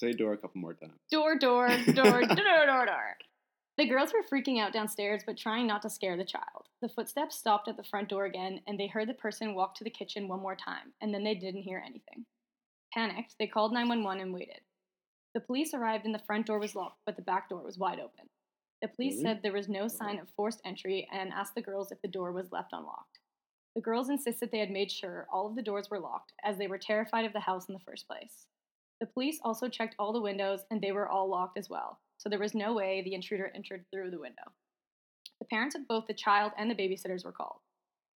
Say 0.00 0.12
door 0.12 0.32
a 0.32 0.38
couple 0.38 0.62
more 0.62 0.72
times. 0.72 0.94
Door, 1.10 1.36
door, 1.36 1.68
door, 1.68 1.76
door, 1.94 2.22
door, 2.22 2.66
door, 2.66 2.86
door. 2.86 3.16
The 3.76 3.86
girls 3.86 4.12
were 4.14 4.22
freaking 4.22 4.58
out 4.58 4.72
downstairs, 4.72 5.22
but 5.26 5.36
trying 5.36 5.66
not 5.66 5.82
to 5.82 5.90
scare 5.90 6.16
the 6.16 6.24
child. 6.24 6.68
The 6.80 6.88
footsteps 6.88 7.36
stopped 7.36 7.68
at 7.68 7.76
the 7.76 7.84
front 7.84 8.08
door 8.08 8.24
again, 8.24 8.60
and 8.66 8.80
they 8.80 8.86
heard 8.86 9.10
the 9.10 9.14
person 9.14 9.54
walk 9.54 9.74
to 9.74 9.84
the 9.84 9.90
kitchen 9.90 10.26
one 10.26 10.40
more 10.40 10.56
time, 10.56 10.94
and 11.02 11.12
then 11.12 11.22
they 11.22 11.34
didn't 11.34 11.62
hear 11.62 11.82
anything. 11.84 12.24
Panicked, 12.94 13.34
they 13.38 13.46
called 13.46 13.74
911 13.74 14.22
and 14.22 14.32
waited. 14.34 14.60
The 15.34 15.40
police 15.40 15.74
arrived 15.74 16.06
and 16.06 16.14
the 16.14 16.18
front 16.26 16.46
door 16.46 16.58
was 16.58 16.74
locked, 16.74 17.00
but 17.04 17.16
the 17.16 17.22
back 17.22 17.50
door 17.50 17.62
was 17.62 17.78
wide 17.78 18.00
open. 18.00 18.28
The 18.80 18.88
police 18.88 19.16
Really? 19.16 19.22
said 19.22 19.40
there 19.42 19.52
was 19.52 19.68
no 19.68 19.86
sign 19.86 20.18
of 20.18 20.30
forced 20.30 20.62
entry 20.64 21.06
and 21.12 21.30
asked 21.30 21.54
the 21.54 21.62
girls 21.62 21.92
if 21.92 22.00
the 22.00 22.08
door 22.08 22.32
was 22.32 22.50
left 22.52 22.72
unlocked. 22.72 23.18
The 23.74 23.82
girls 23.82 24.08
insisted 24.08 24.50
they 24.50 24.58
had 24.58 24.70
made 24.70 24.90
sure 24.90 25.28
all 25.30 25.46
of 25.46 25.56
the 25.56 25.62
doors 25.62 25.90
were 25.90 26.00
locked, 26.00 26.32
as 26.42 26.56
they 26.56 26.66
were 26.66 26.78
terrified 26.78 27.26
of 27.26 27.34
the 27.34 27.40
house 27.40 27.68
in 27.68 27.74
the 27.74 27.80
first 27.80 28.06
place. 28.08 28.46
The 29.00 29.06
police 29.06 29.40
also 29.42 29.68
checked 29.68 29.94
all 29.98 30.12
the 30.12 30.20
windows, 30.20 30.60
and 30.70 30.80
they 30.80 30.92
were 30.92 31.08
all 31.08 31.28
locked 31.28 31.56
as 31.56 31.70
well, 31.70 31.98
so 32.18 32.28
there 32.28 32.38
was 32.38 32.54
no 32.54 32.74
way 32.74 33.00
the 33.02 33.14
intruder 33.14 33.50
entered 33.54 33.86
through 33.90 34.10
the 34.10 34.20
window. 34.20 34.52
The 35.38 35.46
parents 35.46 35.74
of 35.74 35.88
both 35.88 36.06
the 36.06 36.14
child 36.14 36.52
and 36.58 36.70
the 36.70 36.74
babysitters 36.74 37.24
were 37.24 37.32
called. 37.32 37.60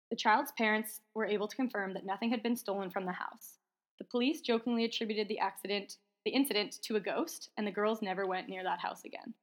The 0.09 0.17
child's 0.17 0.51
parents 0.57 0.99
were 1.15 1.25
able 1.25 1.47
to 1.47 1.55
confirm 1.55 1.93
that 1.93 2.05
nothing 2.05 2.29
had 2.29 2.43
been 2.43 2.57
stolen 2.57 2.91
from 2.91 3.05
the 3.05 3.13
house. 3.13 3.59
The 3.97 4.05
police 4.05 4.41
jokingly 4.41 4.83
attributed 4.83 5.29
the 5.29 5.39
accident, 5.39 5.97
the 6.25 6.31
incident, 6.31 6.79
to 6.83 6.97
a 6.97 6.99
ghost, 6.99 7.49
and 7.57 7.65
the 7.65 7.71
girls 7.71 8.01
never 8.01 8.27
went 8.27 8.49
near 8.49 8.63
that 8.63 8.79
house 8.79 9.05
again. 9.05 9.33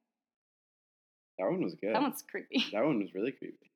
That 1.39 1.49
one 1.49 1.63
was 1.63 1.73
good. 1.73 1.95
That 1.95 2.01
one's 2.01 2.23
creepy. 2.29 2.65
That 2.71 2.85
one 2.85 2.99
was 2.99 3.15
really 3.15 3.31
creepy. 3.31 3.70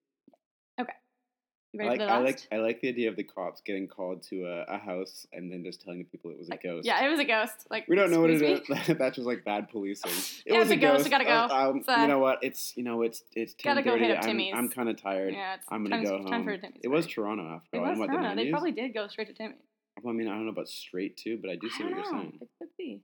You 1.83 1.85
I 1.85 1.89
like, 1.89 1.99
for 1.99 2.05
the 2.05 2.11
I 2.11 2.17
like 2.19 2.47
I 2.51 2.55
like 2.57 2.81
the 2.81 2.89
idea 2.89 3.09
of 3.09 3.15
the 3.15 3.23
cops 3.23 3.61
getting 3.61 3.87
called 3.87 4.23
to 4.29 4.45
a, 4.45 4.75
a 4.75 4.77
house 4.77 5.27
and 5.33 5.51
then 5.51 5.63
just 5.63 5.81
telling 5.81 5.99
the 5.99 6.05
people 6.05 6.31
it 6.31 6.37
was 6.37 6.47
a 6.47 6.51
Like, 6.51 6.63
ghost. 6.63 6.85
Yeah, 6.87 7.05
it 7.05 7.09
was 7.09 7.19
a 7.19 7.25
ghost. 7.25 7.67
Like 7.69 7.87
We 7.87 7.95
don't 7.95 8.11
know 8.11 8.21
what 8.21 8.29
it 8.29 8.41
excuse 8.41 8.79
is. 8.79 8.87
me? 8.89 8.93
That's 8.95 9.15
just 9.15 9.27
like 9.27 9.43
bad 9.43 9.69
policing. 9.69 10.11
It 10.45 10.53
Yeah, 10.53 10.59
was 10.59 10.71
it's 10.71 10.77
a 10.77 10.81
ghost, 10.81 11.03
we 11.03 11.09
gotta 11.09 11.25
go. 11.25 11.31
um, 11.53 11.77
It's, 11.77 11.87
uh, 11.89 11.97
you 11.99 12.07
know 12.07 12.19
what? 12.19 12.39
It's 12.41 12.75
you 12.77 12.83
know 12.83 13.01
it's 13.01 13.23
it's 13.35 13.53
ten 13.55 13.75
Gotta 13.75 13.83
go 13.83 13.91
hit 13.97 14.01
thirty. 14.07 14.11
up 14.13 14.23
I'm, 14.23 14.29
Timmy's. 14.29 14.53
I'm 14.55 14.69
kind 14.69 14.89
of 14.89 15.01
tired. 15.01 15.33
Yeah, 15.33 15.55
it's 15.55 15.65
I'm 15.69 15.83
gonna 15.83 15.97
time's- 15.97 16.09
go 16.09 16.17
home. 16.19 16.27
time 16.27 16.43
for 16.45 16.57
Timmy's 16.57 16.81
it 16.83 16.87
was. 16.87 17.05
Toronto 17.07 17.43
after 17.55 17.77
It 17.77 17.79
all. 17.79 17.85
was 17.85 17.93
in 17.93 17.99
what, 17.99 18.09
the 18.11 18.17
Toronto. 18.17 18.43
They 18.43 18.49
probably 18.51 18.71
did 18.71 18.93
go 18.93 19.07
straight 19.07 19.27
to 19.27 19.33
Timmy. 19.33 19.55
Well, 20.01 20.13
I 20.13 20.17
mean, 20.17 20.27
I 20.27 20.31
don't 20.31 20.45
know 20.45 20.51
about 20.51 20.67
straight 20.69 21.17
too, 21.17 21.37
but 21.41 21.49
I 21.49 21.55
do 21.55 21.69
see 21.69 21.83
I 21.83 21.87
what 21.87 21.95
you're 21.95 22.05
saying. 22.05 22.37
It 22.41 22.49
could 22.59 22.69
be. 22.77 23.01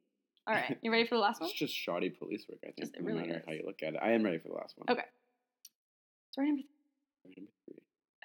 All 0.47 0.55
right, 0.55 0.77
you 0.83 0.91
ready 0.91 1.05
for 1.07 1.15
the 1.15 1.21
last 1.21 1.39
one? 1.39 1.49
It's 1.49 1.57
just 1.57 1.73
shoddy 1.75 2.09
police 2.09 2.45
work. 2.49 2.59
I 2.63 2.67
think. 2.67 2.77
Just- 2.79 2.95
it 2.95 3.01
no 3.01 3.07
really 3.07 3.21
matter 3.27 3.39
is. 3.39 3.43
how 3.47 3.53
you 3.53 3.63
look 3.65 3.81
at 3.83 3.93
it. 3.93 3.99
I 4.01 4.11
am 4.11 4.23
ready 4.23 4.39
for 4.39 4.47
the 4.49 4.55
last 4.55 4.75
one. 4.77 4.87
Okay. 4.89 5.05
Story 6.31 6.47
Number 6.47 6.63
three. 7.35 7.47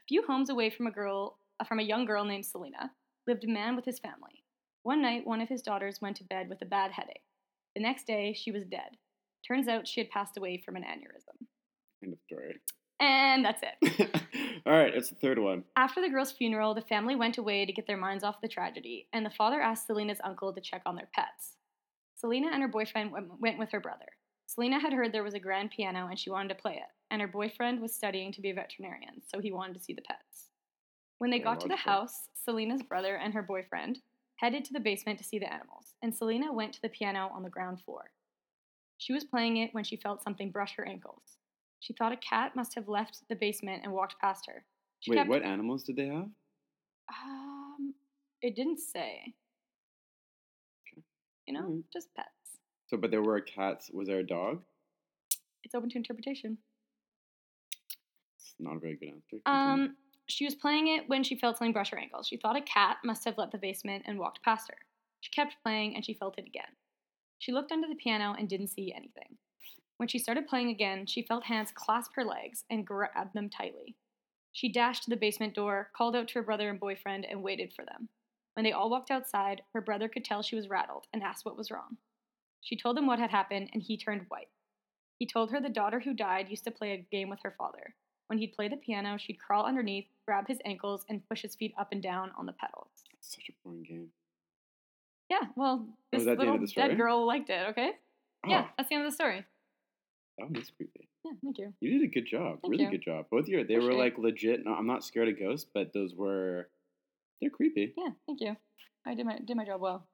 A 0.07 0.09
few 0.09 0.23
homes 0.25 0.51
away 0.51 0.71
from 0.71 0.87
a 0.87 0.93
girl, 0.93 1.41
uh, 1.59 1.65
from 1.65 1.81
a 1.81 1.83
young 1.83 2.05
girl 2.05 2.25
named 2.25 2.47
Selena, 2.47 2.93
lived 3.27 3.43
a 3.43 3.49
man 3.49 3.75
with 3.75 3.85
his 3.85 3.99
family. 3.99 4.45
One 4.85 5.03
night, 5.03 5.27
one 5.27 5.41
of 5.41 5.49
his 5.49 5.63
daughters 5.63 6.01
went 6.01 6.17
to 6.19 6.25
bed 6.25 6.49
with 6.49 6.63
a 6.63 6.65
bad 6.65 6.93
headache. 6.93 7.25
The 7.75 7.83
next 7.83 8.07
day, 8.07 8.33
she 8.33 8.53
was 8.53 8.63
dead. 8.65 8.99
Turns 9.45 9.67
out 9.67 9.89
she 9.89 9.99
had 9.99 10.11
passed 10.11 10.37
away 10.37 10.63
from 10.65 10.77
an 10.77 10.85
aneurysm. 10.85 11.47
End 12.05 12.13
of 12.13 12.21
story. 12.21 12.55
And 13.01 13.45
that's 13.45 13.63
it. 13.65 14.11
all 14.65 14.73
right, 14.73 14.95
it's 14.95 15.11
the 15.11 15.17
third 15.17 15.41
one. 15.41 15.65
After 15.75 16.01
the 16.01 16.09
girl's 16.09 16.31
funeral, 16.31 16.73
the 16.73 16.83
family 16.83 17.17
went 17.17 17.39
away 17.39 17.67
to 17.67 17.73
get 17.73 17.89
their 17.89 17.97
minds 17.97 18.23
off 18.23 18.41
the 18.41 18.47
tragedy, 18.47 19.09
and 19.13 19.27
the 19.27 19.31
father 19.31 19.61
asked 19.61 19.89
Selena's 19.89 20.21
uncle 20.23 20.53
to 20.53 20.61
check 20.61 20.83
on 20.87 20.95
their 20.95 21.09
pets. 21.13 21.57
Selena 22.15 22.51
and 22.53 22.63
her 22.63 22.69
boyfriend 22.69 23.11
went 23.41 23.59
with 23.59 23.73
her 23.73 23.81
brother. 23.81 24.07
Selena 24.57 24.81
had 24.81 24.95
heard 24.95 25.13
there 25.13 25.23
was 25.23 25.35
a 25.35 25.39
grand 25.39 25.71
piano 25.71 26.07
and 26.09 26.19
she 26.19 26.31
wanted 26.31 26.49
to 26.49 26.55
play 26.55 26.77
it, 26.77 26.89
and 27.11 27.21
her 27.21 27.29
boyfriend 27.29 27.79
was 27.79 27.95
studying 27.95 28.33
to 28.33 28.41
be 28.41 28.49
a 28.49 28.55
veterinarian, 28.55 29.21
so 29.31 29.39
he 29.39 29.53
wanted 29.53 29.75
to 29.75 29.83
see 29.85 29.93
the 29.93 30.01
pets. 30.01 30.49
When 31.19 31.31
they 31.31 31.39
got 31.39 31.61
to 31.61 31.69
the 31.69 31.77
house, 31.77 32.29
Selena's 32.33 32.83
brother 32.83 33.17
and 33.17 33.35
her 33.35 33.43
boyfriend 33.43 34.01
headed 34.37 34.65
to 34.65 34.73
the 34.73 34.81
basement 34.81 35.19
to 35.19 35.25
see 35.25 35.39
the 35.39 35.53
animals, 35.53 35.95
and 36.03 36.15
Selena 36.15 36.51
went 36.55 36.73
to 36.73 36.81
the 36.81 36.89
piano 36.89 37.31
on 37.35 37.43
the 37.43 37.51
ground 37.51 37.83
floor. 37.83 38.11
She 38.97 39.13
was 39.13 39.25
playing 39.25 39.59
it 39.59 39.75
when 39.75 39.85
she 39.85 39.97
felt 39.97 40.23
something 40.23 40.51
brush 40.51 40.75
her 40.77 40.89
ankles. 40.89 41.37
She 41.81 41.93
thought 41.93 42.13
a 42.13 42.17
cat 42.17 42.57
must 42.57 42.75
have 42.77 42.89
left 42.89 43.21
the 43.29 43.37
basement 43.37 43.83
and 43.85 43.93
walked 43.93 44.19
past 44.23 44.47
her. 44.47 44.65
She 45.01 45.11
Wait, 45.11 45.19
kept 45.19 45.29
what 45.29 45.43
animals 45.43 45.83
did 45.85 45.97
they 45.97 46.07
have? 46.07 46.31
um, 47.11 47.95
it 48.41 48.57
didn't 48.57 48.79
say. 48.81 49.35
You 51.47 51.53
know, 51.55 51.61
Alright. 51.61 51.85
just 51.93 52.15
pets. 52.15 52.29
So, 52.87 52.97
but 52.97 53.11
there 53.11 53.23
were 53.23 53.41
cats. 53.41 53.91
Was 53.93 54.09
there 54.09 54.19
a 54.19 54.27
dog? 54.27 54.63
It's 55.65 55.75
open 55.75 55.91
to 55.91 55.99
interpretation. 55.99 56.59
It's 58.39 58.55
not 58.59 58.77
a 58.77 58.79
very 58.79 58.97
good 58.97 59.09
answer. 59.09 59.43
Continue. 59.45 59.85
Um, 59.85 59.97
she 60.29 60.45
was 60.45 60.55
playing 60.55 60.89
it 60.89 61.09
when 61.09 61.23
she 61.23 61.37
felt 61.37 61.59
something 61.59 61.73
brush 61.73 61.91
her 61.91 61.99
ankles. 61.99 62.29
She 62.29 62.37
thought 62.37 62.57
a 62.57 62.63
cat 62.63 62.99
must 63.05 63.25
have 63.25 63.39
left 63.39 63.53
the 63.53 63.59
basement 63.59 64.05
and 64.07 64.19
walked 64.19 64.43
past 64.43 64.69
her. 64.69 64.77
She 65.21 65.31
kept 65.31 65.57
playing 65.63 65.95
and 65.95 66.05
she 66.05 66.15
felt 66.15 66.39
it 66.39 66.47
again. 66.47 66.77
She 67.39 67.53
looked 67.53 67.73
under 67.73 67.89
the 67.89 67.97
piano 67.97 68.35
and 68.39 68.49
didn't 68.49 68.69
see 68.69 68.93
anything. 68.93 69.37
When 69.99 70.09
she 70.09 70.19
started 70.19 70.47
playing 70.47 70.71
again, 70.71 71.07
she 71.07 71.23
felt 71.23 71.45
hands 71.45 71.73
clasp 71.75 72.13
her 72.15 72.25
legs 72.25 72.65
and 72.71 72.87
grab 72.87 73.33
them 73.35 73.49
tightly. 73.49 73.97
She 74.53 74.71
dashed 74.71 75.05
to 75.05 75.11
the 75.11 75.17
basement 75.17 75.55
door, 75.55 75.91
called 75.97 76.17
out 76.17 76.29
to 76.29 76.35
her 76.35 76.43
brother 76.43 76.71
and 76.71 76.81
boyfriend, 76.81 77.27
and 77.29 77.43
waited 77.43 77.73
for 77.75 77.85
them. 77.85 78.09
When 78.55 78.65
they 78.65 78.73
all 78.73 78.89
walked 78.89 79.11
outside, 79.11 79.63
her 79.75 79.81
brother 79.81 80.09
could 80.09 80.25
tell 80.25 80.43
she 80.43 80.57
was 80.57 80.69
rattled 80.69 81.07
and 81.13 81.23
asked 81.23 81.45
what 81.45 81.59
was 81.59 81.71
wrong. 81.71 81.99
She 82.63 82.77
told 82.77 82.99
him 82.99 83.07
what 83.07 83.19
had 83.19 83.31
happened, 83.31 83.71
and 83.73 83.83
he 83.83 83.97
turned 83.97 84.27
white. 84.29 84.49
He 85.19 85.27
told 85.27 85.51
her 85.51 85.61
the 85.61 85.69
daughter 85.69 86.01
who 86.01 86.13
died 86.15 86.49
used 86.51 86.65
to 86.65 86.71
play 86.71 86.93
a 86.93 87.07
game 87.15 87.31
with 87.31 87.41
her 87.43 87.55
father. 87.57 87.95
When 88.27 88.39
he'd 88.39 88.55
play 88.55 88.69
the 88.69 88.77
piano, 88.77 89.17
she'd 89.19 89.39
crawl 89.39 89.65
underneath, 89.65 90.07
grab 90.27 90.49
his 90.49 90.59
ankles, 90.65 91.05
and 91.09 91.27
push 91.29 91.43
his 91.43 91.55
feet 91.55 91.73
up 91.79 91.89
and 91.93 92.03
down 92.03 92.33
on 92.37 92.47
the 92.47 92.53
pedals. 92.53 92.89
Such 93.21 93.49
a 93.49 93.53
boring 93.65 93.85
game. 93.85 94.09
Yeah, 95.31 95.41
well, 95.57 95.87
Oh, 95.89 95.95
this 96.13 96.21
is 96.21 96.27
that 96.27 96.39
little 96.39 96.55
of 96.57 96.61
the 96.61 96.69
story? 96.69 96.89
dead 96.89 96.97
girl 96.97 97.27
liked 97.27 97.51
it, 97.51 97.69
okay? 97.71 97.93
Yeah, 98.47 98.65
Oh, 98.67 98.71
that's 98.77 98.89
the 98.89 98.95
end 98.97 99.05
of 99.05 99.11
the 99.11 99.15
story. 99.15 99.45
that 100.39 100.57
is 100.57 100.71
creepy. 100.71 101.09
Yeah, 101.25 101.33
thank 101.43 101.59
you. 101.59 101.73
You 101.81 101.99
did 101.99 102.03
a 102.09 102.13
good 102.13 102.27
job. 102.27 102.61
Thank 102.63 102.71
really 102.73 102.85
you. 102.85 102.91
good 102.91 103.03
job. 103.03 103.27
Both 103.31 103.43
of 103.45 103.49
your 103.49 103.65
they 103.65 103.75
were 103.75 103.81
Appreciate 103.91 103.97
it. 103.97 103.99
like 103.99 104.19
legit. 104.19 104.65
No, 104.65 104.75
I'm 104.75 104.87
not 104.87 105.03
scared 105.05 105.29
of 105.29 105.39
ghosts, 105.39 105.69
but 105.73 105.93
those 105.93 106.15
were 106.15 106.69
they're 107.41 107.51
creepy. 107.51 107.93
Yeah, 107.97 108.11
thank 108.27 108.41
you. 108.41 108.57
I 109.05 109.15
did 109.15 109.27
my 109.27 109.39
did 109.45 109.57
my 109.57 109.65
job 109.65 109.81
well. 109.81 110.07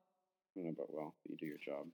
I 0.57 0.61
don't 0.61 0.65
know 0.65 0.71
about 0.71 0.93
well, 0.95 1.15
but 1.23 1.31
you 1.33 1.37
do 1.37 1.47
your 1.47 1.59
job. 1.59 1.87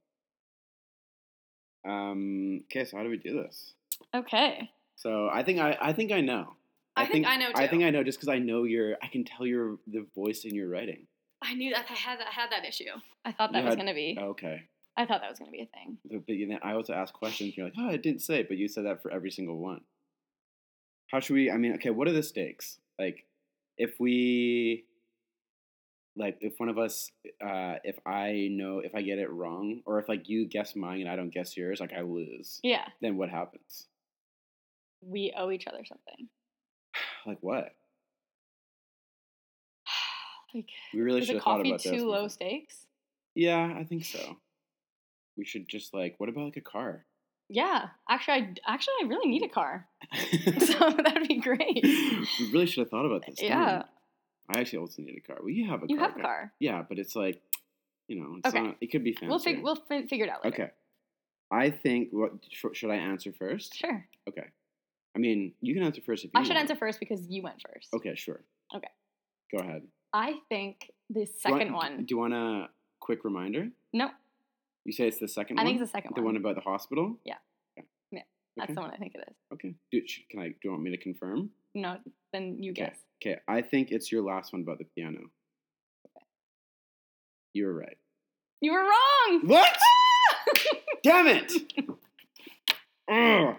Um. 1.87 2.61
Okay, 2.65 2.85
so 2.85 2.97
how 2.97 3.03
do 3.03 3.09
we 3.09 3.17
do 3.17 3.33
this? 3.41 3.73
Okay. 4.15 4.69
So 4.95 5.29
I 5.31 5.43
think 5.43 5.59
I 5.59 5.77
I 5.79 5.93
think 5.93 6.11
I 6.11 6.21
know. 6.21 6.55
I 6.95 7.05
think 7.05 7.25
I 7.25 7.37
know, 7.37 7.47
Too. 7.53 7.61
I 7.61 7.67
think 7.67 7.83
I 7.83 7.91
know 7.91 8.03
just 8.03 8.17
because 8.19 8.27
I 8.29 8.39
know 8.39 8.63
your. 8.63 8.97
I 9.01 9.07
can 9.07 9.23
tell 9.23 9.45
your 9.45 9.77
the 9.87 10.05
voice 10.15 10.43
in 10.43 10.53
your 10.53 10.67
writing. 10.69 11.07
I 11.41 11.53
knew 11.53 11.73
that 11.73 11.85
I 11.89 11.93
had 11.93 12.19
I 12.19 12.31
had 12.31 12.51
that 12.51 12.67
issue. 12.67 12.91
I 13.23 13.31
thought 13.31 13.53
that 13.53 13.59
You 13.59 13.65
was 13.65 13.75
had- 13.75 13.79
gonna 13.79 13.93
be. 13.93 14.17
Okay. 14.19 14.63
I 14.97 15.05
thought 15.05 15.21
that 15.21 15.29
was 15.29 15.39
gonna 15.39 15.51
be 15.51 15.61
a 15.61 15.65
thing. 15.67 15.97
But 16.03 16.25
but 16.27 16.35
then 16.37 16.59
I 16.61 16.73
also 16.73 16.91
ask 16.93 17.13
questions. 17.13 17.55
You're 17.55 17.67
like, 17.67 17.75
oh, 17.79 17.87
I 17.87 17.95
didn't 17.95 18.21
say, 18.21 18.41
it, 18.41 18.49
but 18.49 18.57
you 18.57 18.67
said 18.67 18.85
that 18.85 19.01
for 19.01 19.11
every 19.11 19.31
single 19.31 19.57
one. 19.57 19.81
How 21.07 21.21
should 21.21 21.35
we? 21.35 21.49
I 21.49 21.55
mean, 21.57 21.73
okay, 21.75 21.89
what 21.91 22.07
are 22.09 22.11
the 22.11 22.21
stakes? 22.23 22.79
Like, 22.99 23.25
if 23.77 23.97
we, 23.99 24.83
like, 26.19 26.37
if 26.41 26.53
one 26.59 26.69
of 26.69 26.77
us, 26.77 27.09
uh, 27.41 27.75
if 27.83 27.97
I 28.05 28.49
know, 28.51 28.79
if 28.79 28.93
I 28.93 29.01
get 29.01 29.17
it 29.17 29.31
wrong, 29.31 29.81
or 29.85 29.97
if 29.99 30.07
like 30.09 30.29
you 30.29 30.45
guess 30.45 30.75
mine 30.75 30.99
and 31.01 31.09
I 31.09 31.15
don't 31.15 31.33
guess 31.33 31.55
yours, 31.57 31.79
like 31.79 31.93
I 31.93 32.01
lose, 32.01 32.59
Yeah, 32.61 32.85
then 33.01 33.17
what 33.17 33.29
happens? 33.29 33.87
we 35.01 35.33
owe 35.35 35.49
each 35.49 35.65
other 35.65 35.83
something. 35.85 36.27
Like 37.25 37.37
what? 37.41 37.73
like, 40.53 40.69
We 40.93 41.01
really 41.01 41.23
should 41.25 41.35
have 41.35 41.43
thought 41.43 41.65
about 41.65 41.79
too 41.79 41.91
this. 41.91 42.01
low 42.01 42.27
stakes? 42.27 42.85
Yeah, 43.35 43.73
I 43.77 43.83
think 43.85 44.03
so. 44.05 44.37
We 45.37 45.45
should 45.45 45.67
just 45.69 45.93
like, 45.93 46.15
what 46.17 46.27
about 46.29 46.45
like 46.45 46.57
a 46.57 46.61
car? 46.61 47.05
Yeah, 47.49 47.87
actually, 48.09 48.33
I 48.65 48.73
actually 48.73 48.93
I 49.03 49.07
really 49.07 49.29
need 49.29 49.43
a 49.43 49.49
car, 49.49 49.87
so 50.59 50.89
that'd 50.91 51.27
be 51.27 51.39
great. 51.39 51.81
we 51.83 52.51
really 52.51 52.65
should 52.67 52.81
have 52.81 52.89
thought 52.89 53.05
about 53.05 53.25
this. 53.25 53.41
Yeah. 53.41 53.83
I 54.49 54.59
actually 54.59 54.79
also 54.79 55.01
need 55.01 55.17
a 55.17 55.21
car. 55.21 55.37
Well, 55.39 55.49
you 55.49 55.67
have 55.69 55.83
a 55.83 55.85
You 55.87 55.97
car. 55.97 56.09
have 56.09 56.17
a 56.17 56.21
car. 56.21 56.53
Yeah, 56.59 56.83
but 56.87 56.97
it's 56.97 57.15
like, 57.15 57.41
you 58.07 58.19
know, 58.19 58.37
it's 58.37 58.47
Okay. 58.49 58.61
not, 58.63 58.77
it 58.81 58.87
could 58.91 59.03
be 59.03 59.13
fancy. 59.13 59.27
We'll 59.27 59.39
fig- 59.39 59.63
we'll 59.63 59.75
fi- 59.75 60.07
figure 60.07 60.25
it 60.25 60.29
out 60.31 60.43
later. 60.43 60.63
okay. 60.63 60.71
I 61.51 61.69
think, 61.71 62.09
what 62.11 62.31
sh- 62.49 62.65
should 62.73 62.89
I 62.91 62.95
answer 62.95 63.31
first? 63.31 63.75
Sure. 63.75 64.07
Okay. 64.27 64.47
I 65.15 65.19
mean, 65.19 65.53
you 65.61 65.73
can 65.73 65.83
answer 65.83 66.01
first 66.01 66.25
if 66.25 66.31
you 66.33 66.39
I 66.39 66.43
should 66.43 66.49
want. 66.55 66.61
answer 66.69 66.75
first 66.75 66.99
because 66.99 67.27
you 67.29 67.41
went 67.41 67.61
first. 67.61 67.93
Okay, 67.93 68.15
sure. 68.15 68.41
Okay. 68.75 68.89
Go 69.51 69.59
ahead. 69.59 69.87
I 70.13 70.39
think 70.49 70.91
the 71.09 71.13
Do 71.13 71.19
you 71.21 71.25
want- 71.25 71.39
second 71.61 71.73
one. 71.73 72.05
Do 72.05 72.13
you 72.13 72.17
want 72.19 72.33
a 72.33 72.69
quick 72.99 73.23
reminder? 73.23 73.71
No, 73.93 74.11
You 74.85 74.93
say 74.93 75.07
it's 75.07 75.19
the 75.19 75.27
second 75.27 75.59
I 75.59 75.63
one? 75.63 75.67
I 75.67 75.69
think 75.69 75.81
it's 75.81 75.91
the 75.91 75.97
second 75.97 76.11
The 76.15 76.21
one. 76.21 76.33
The 76.35 76.39
one 76.39 76.51
about 76.53 76.55
the 76.63 76.67
hospital? 76.69 77.19
Yeah. 77.25 77.35
Okay. 77.77 77.87
Yeah, 78.11 78.19
Okay. 78.19 78.25
That's 78.57 78.73
the 78.75 78.81
one 78.81 78.91
I 78.91 78.97
think 78.97 79.13
it 79.15 79.23
is. 79.29 79.35
Okay. 79.53 79.75
Do, 79.91 80.07
sh- 80.07 80.21
can 80.29 80.39
I? 80.39 80.47
Do 80.49 80.55
you 80.63 80.71
want 80.71 80.83
me 80.83 80.91
to 80.91 80.97
confirm? 80.97 81.51
No, 81.75 81.97
then 82.33 82.57
you 82.61 82.73
guess. 82.73 82.95
Okay. 83.21 83.39
I 83.47 83.61
think 83.61 83.91
it's 83.91 84.11
your 84.11 84.21
last 84.23 84.53
one 84.53 84.61
about 84.63 84.79
the 84.79 84.85
piano. 84.95 85.19
You 87.53 87.65
were 87.65 87.73
right. 87.73 87.97
You 88.61 88.73
were 88.73 88.79
wrong. 88.83 89.41
What? 89.47 89.77
Damn 91.03 91.27
it! 91.27 91.51
Ugh. 93.11 93.55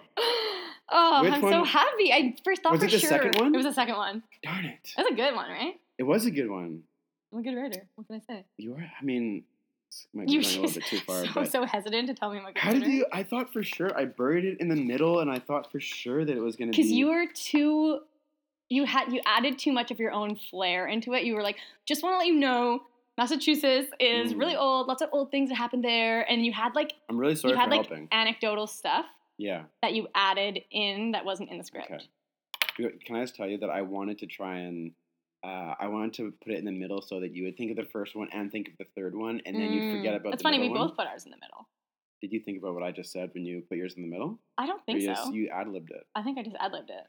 oh, 0.92 1.22
Which 1.22 1.32
I'm 1.32 1.40
so 1.40 1.48
one- 1.60 1.64
happy. 1.66 2.12
I 2.12 2.34
first 2.44 2.62
thought 2.62 2.72
Was 2.72 2.80
for 2.82 2.86
it 2.86 2.90
the 2.92 2.98
sure 2.98 3.08
second 3.10 3.36
one? 3.40 3.54
it 3.54 3.56
was 3.56 3.66
the 3.66 3.72
second 3.72 3.96
one. 3.96 4.22
Darn 4.42 4.64
it! 4.64 4.90
That's 4.96 5.10
a 5.10 5.14
good 5.14 5.34
one, 5.34 5.50
right? 5.50 5.74
It 5.98 6.04
was 6.04 6.24
a 6.26 6.30
good 6.30 6.48
one. 6.48 6.82
I'm 7.32 7.40
a 7.40 7.42
good 7.42 7.56
writer. 7.56 7.88
What 7.96 8.06
can 8.06 8.16
I 8.16 8.32
say? 8.34 8.44
You 8.58 8.72
were. 8.72 8.78
I 8.82 9.04
mean, 9.04 9.44
This 9.90 10.06
might 10.14 10.26
be 10.26 10.32
You 10.34 10.42
going 10.42 10.56
a 10.56 10.60
little 10.60 10.74
bit 10.80 10.84
too 10.86 10.98
far. 11.06 11.26
so, 11.26 11.44
so 11.44 11.64
hesitant 11.66 12.08
to 12.08 12.14
tell 12.14 12.30
me 12.32 12.40
what 12.40 12.56
how 12.56 12.72
did 12.72 12.86
you? 12.86 13.06
I 13.12 13.22
thought 13.24 13.52
for 13.52 13.62
sure 13.62 13.96
I 13.98 14.04
buried 14.04 14.44
it 14.44 14.60
in 14.60 14.68
the 14.68 14.76
middle, 14.76 15.20
and 15.20 15.30
I 15.30 15.38
thought 15.40 15.70
for 15.72 15.80
sure 15.80 16.24
that 16.24 16.36
it 16.36 16.40
was 16.40 16.56
going 16.56 16.70
to 16.70 16.76
be. 16.76 16.82
Because 16.82 16.92
you 16.92 17.08
were 17.08 17.26
too, 17.34 18.00
you 18.68 18.84
had 18.84 19.12
you 19.12 19.20
added 19.26 19.58
too 19.58 19.72
much 19.72 19.90
of 19.90 19.98
your 19.98 20.12
own 20.12 20.36
flair 20.36 20.86
into 20.86 21.12
it. 21.14 21.24
You 21.24 21.34
were 21.34 21.42
like, 21.42 21.56
just 21.86 22.02
want 22.04 22.14
to 22.14 22.18
let 22.18 22.28
you 22.28 22.36
know, 22.36 22.82
Massachusetts 23.18 23.90
is 23.98 24.34
really 24.34 24.54
Mm. 24.54 24.60
old. 24.60 24.86
Lots 24.86 25.02
of 25.02 25.08
old 25.12 25.30
things 25.32 25.48
that 25.48 25.56
happened 25.56 25.82
there, 25.84 26.22
and 26.30 26.46
you 26.46 26.52
had 26.52 26.74
like 26.76 26.92
I'm 27.08 27.18
really 27.18 27.34
sorry 27.34 27.54
you 27.54 27.58
had 27.58 27.64
for 27.68 27.76
like 27.76 27.86
helping. 27.88 28.08
anecdotal 28.12 28.68
stuff 28.68 29.06
Yeah. 29.38 29.64
that 29.82 29.92
you 29.94 30.06
added 30.14 30.60
in 30.70 31.12
that 31.12 31.24
wasn't 31.24 31.50
in 31.50 31.58
the 31.58 31.64
script. 31.64 31.90
Okay. 31.90 32.04
Can 33.04 33.16
I 33.16 33.22
just 33.22 33.34
tell 33.34 33.48
you 33.48 33.58
that 33.58 33.68
I 33.70 33.82
wanted 33.82 34.18
to 34.20 34.26
try 34.26 34.58
and 34.60 34.92
uh, 35.42 35.74
I 35.78 35.86
wanted 35.88 36.14
to 36.14 36.32
put 36.44 36.52
it 36.52 36.58
in 36.58 36.64
the 36.64 36.72
middle 36.72 37.00
so 37.02 37.20
that 37.20 37.34
you 37.34 37.44
would 37.44 37.56
think 37.56 37.70
of 37.70 37.76
the 37.76 37.90
first 37.90 38.14
one 38.14 38.28
and 38.32 38.50
think 38.52 38.68
of 38.68 38.74
the 38.78 38.84
third 38.94 39.14
one, 39.14 39.40
and 39.46 39.56
then 39.56 39.72
you'd 39.72 39.96
forget 39.96 40.12
Mm, 40.14 40.16
about. 40.20 40.30
That's 40.32 40.42
funny. 40.42 40.58
We 40.58 40.68
one. 40.68 40.78
both 40.88 40.96
put 40.96 41.06
ours 41.06 41.24
in 41.24 41.30
the 41.30 41.36
middle. 41.38 41.68
Did 42.20 42.32
you 42.32 42.40
think 42.40 42.58
about 42.58 42.74
what 42.74 42.82
I 42.82 42.90
just 42.92 43.12
said 43.12 43.30
when 43.32 43.46
you 43.46 43.62
put 43.62 43.78
yours 43.78 43.94
in 43.94 44.02
the 44.02 44.08
middle? 44.08 44.38
I 44.58 44.66
don't 44.66 44.84
think 44.84 45.00
you 45.00 45.06
so. 45.06 45.14
just- 45.14 45.32
you 45.32 45.48
ad 45.48 45.68
libbed 45.68 45.90
it. 45.90 46.06
I 46.14 46.22
think 46.22 46.38
I 46.38 46.42
just 46.42 46.56
ad 46.60 46.72
libbed 46.72 46.90
it. 46.90 47.06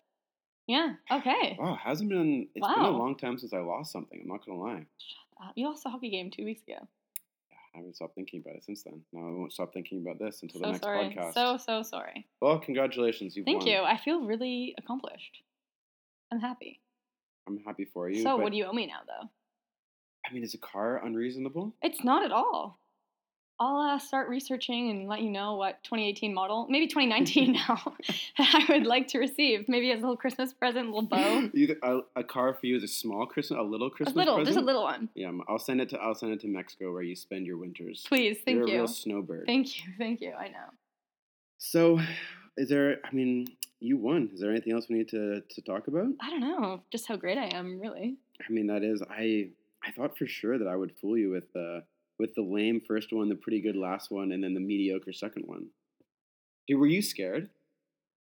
Yeah. 0.67 0.93
Okay. 1.11 1.57
Wow, 1.59 1.75
hasn't 1.75 2.09
been. 2.09 2.47
It's 2.55 2.65
been 2.65 2.85
a 2.85 2.89
long 2.91 3.15
time 3.17 3.37
since 3.37 3.51
I 3.51 3.59
lost 3.59 3.91
something. 3.91 4.19
I'm 4.21 4.27
not 4.27 4.45
gonna 4.45 4.59
lie. 4.59 4.85
You 5.55 5.67
lost 5.67 5.85
a 5.85 5.89
hockey 5.89 6.09
game 6.09 6.29
two 6.29 6.45
weeks 6.45 6.61
ago. 6.63 6.75
I 7.73 7.77
haven't 7.77 7.95
stopped 7.95 8.15
thinking 8.15 8.41
about 8.41 8.55
it 8.57 8.63
since 8.65 8.83
then. 8.83 9.01
Now 9.13 9.27
I 9.27 9.31
won't 9.31 9.53
stop 9.53 9.73
thinking 9.73 10.01
about 10.01 10.19
this 10.19 10.41
until 10.43 10.59
So 10.59 10.65
the 10.67 10.71
next 10.73 10.83
sorry. 10.83 11.09
podcast. 11.15 11.33
So 11.33 11.57
so 11.57 11.81
sorry. 11.83 12.27
well, 12.41 12.59
congratulations, 12.59 13.35
you've 13.35 13.45
Thank 13.45 13.59
won. 13.59 13.67
you. 13.67 13.79
I 13.81 13.97
feel 13.97 14.21
really 14.25 14.75
accomplished. 14.77 15.41
I'm 16.31 16.39
happy. 16.39 16.80
I'm 17.51 17.63
happy 17.65 17.85
for 17.85 18.09
you. 18.09 18.23
so 18.23 18.37
what 18.37 18.51
do 18.51 18.57
you 18.57 18.65
owe 18.65 18.73
me 18.73 18.87
now, 18.87 19.01
though? 19.05 19.29
I 20.25 20.33
mean, 20.33 20.43
is 20.43 20.53
a 20.53 20.57
car 20.57 21.03
unreasonable? 21.03 21.73
It's 21.81 22.03
not 22.03 22.23
at 22.23 22.31
all. 22.31 22.77
I'll 23.59 23.77
uh, 23.77 23.99
start 23.99 24.27
researching 24.27 24.89
and 24.89 25.07
let 25.07 25.21
you 25.21 25.29
know 25.29 25.55
what 25.55 25.83
2018 25.83 26.33
model, 26.33 26.65
maybe 26.67 26.87
2019 26.87 27.53
now, 27.67 27.93
I 28.39 28.65
would 28.69 28.87
like 28.87 29.07
to 29.09 29.19
receive. 29.19 29.69
Maybe 29.69 29.91
as 29.91 29.99
a 29.99 30.01
little 30.01 30.17
Christmas 30.17 30.51
present, 30.51 30.87
a 30.87 30.89
little 30.89 31.03
bow. 31.03 31.49
Either 31.53 31.75
a, 31.83 31.99
a 32.15 32.23
car 32.23 32.55
for 32.55 32.65
you 32.65 32.75
is 32.75 32.83
a 32.83 32.87
small 32.87 33.27
Christmas, 33.27 33.59
a 33.59 33.61
little 33.61 33.87
a 33.87 33.91
Christmas 33.91 34.15
little, 34.15 34.35
present. 34.37 34.55
just 34.55 34.63
a 34.63 34.65
little 34.65 34.81
one. 34.83 35.09
Yeah, 35.13 35.31
I'll 35.47 35.59
send 35.59 35.79
it 35.79 35.89
to 35.89 35.99
I'll 35.99 36.15
send 36.15 36.31
it 36.33 36.39
to 36.41 36.47
Mexico 36.47 36.91
where 36.91 37.03
you 37.03 37.15
spend 37.15 37.45
your 37.45 37.57
winters. 37.57 38.03
Please, 38.07 38.39
thank 38.43 38.57
You're 38.57 38.65
a 38.65 38.69
you. 38.71 38.75
real 38.77 38.87
snowbird. 38.87 39.45
Thank 39.45 39.77
you, 39.77 39.93
thank 39.99 40.21
you. 40.21 40.31
I 40.31 40.47
know. 40.47 40.69
so, 41.59 41.99
is 42.57 42.69
there? 42.69 42.97
I 43.05 43.13
mean, 43.13 43.45
you 43.81 43.97
won. 43.97 44.29
Is 44.33 44.39
there 44.39 44.51
anything 44.51 44.71
else 44.73 44.87
we 44.89 44.97
need 44.97 45.09
to 45.09 45.41
to 45.41 45.61
talk 45.61 45.87
about? 45.87 46.07
I 46.21 46.29
don't 46.29 46.39
know 46.39 46.81
just 46.91 47.07
how 47.07 47.17
great 47.17 47.37
I 47.37 47.47
am, 47.55 47.79
really. 47.79 48.15
I 48.47 48.51
mean, 48.51 48.67
that 48.67 48.83
is 48.83 49.01
I. 49.09 49.49
I 49.83 49.91
thought 49.91 50.15
for 50.15 50.27
sure 50.27 50.59
that 50.59 50.67
I 50.67 50.75
would 50.75 50.93
fool 51.01 51.17
you 51.17 51.31
with 51.31 51.51
the 51.53 51.83
with 52.19 52.35
the 52.35 52.43
lame 52.43 52.79
first 52.87 53.11
one, 53.11 53.29
the 53.29 53.35
pretty 53.35 53.61
good 53.61 53.75
last 53.75 54.11
one, 54.11 54.31
and 54.31 54.43
then 54.43 54.53
the 54.53 54.59
mediocre 54.59 55.11
second 55.11 55.43
one. 55.47 55.67
Dude, 56.67 56.79
were 56.79 56.85
you 56.87 57.01
scared? 57.01 57.49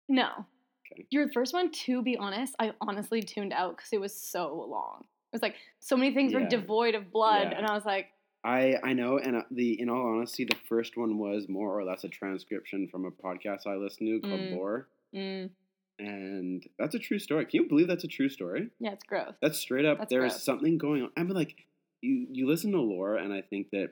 No. 0.09 0.47
Okay. 0.91 1.07
Your 1.11 1.31
first 1.31 1.53
one, 1.53 1.71
to 1.71 2.03
be 2.03 2.17
honest, 2.17 2.55
I 2.59 2.73
honestly 2.81 3.21
tuned 3.23 3.53
out 3.53 3.77
because 3.77 3.93
it 3.93 4.01
was 4.01 4.15
so 4.15 4.67
long. 4.69 5.05
It 5.33 5.35
was 5.37 5.43
like 5.43 5.57
so 5.81 5.97
many 5.97 6.15
things 6.15 6.33
were 6.33 6.47
devoid 6.49 6.95
of 6.95 7.13
blood, 7.13 7.49
Yeah. 7.53 7.59
and 7.59 7.67
I 7.67 7.75
was 7.75 7.85
like, 7.85 8.07
I 8.43 8.77
I 8.83 8.95
know, 8.95 9.19
and 9.19 9.37
uh, 9.37 9.43
the 9.51 9.79
in 9.79 9.91
all 9.91 10.17
honesty, 10.17 10.45
the 10.47 10.57
first 10.67 10.97
one 10.97 11.19
was 11.19 11.47
more 11.49 11.79
or 11.79 11.85
less 11.85 12.03
a 12.05 12.09
transcription 12.09 12.89
from 12.89 13.05
a 13.05 13.11
podcast 13.11 13.67
I 13.67 13.75
listened 13.77 14.23
to 14.23 14.27
called 14.29 14.41
Mm. 14.41 14.57
Lore, 14.57 14.89
mm, 15.15 15.51
and 15.99 16.65
that's 16.79 16.95
a 16.95 16.99
true 16.99 17.19
story. 17.19 17.45
Can 17.47 17.63
you 17.63 17.69
believe 17.69 17.89
that's 17.89 18.05
a 18.05 18.09
true 18.09 18.29
story? 18.29 18.71
yeah, 18.79 18.93
it's 18.93 19.05
gross. 19.05 19.35
That's 19.43 19.59
straight 19.59 19.85
up. 19.85 19.99
That's 19.99 20.11
there's 20.11 20.33
gross. 20.33 20.43
something 20.43 20.79
going 20.79 21.03
on. 21.03 21.11
I 21.17 21.23
mean, 21.23 21.35
like 21.35 21.55
you 22.01 22.27
you 22.31 22.49
listen 22.49 22.73
to 22.73 22.81
Lore, 22.81 23.17
and 23.17 23.33
I 23.33 23.43
think 23.43 23.71
that 23.73 23.91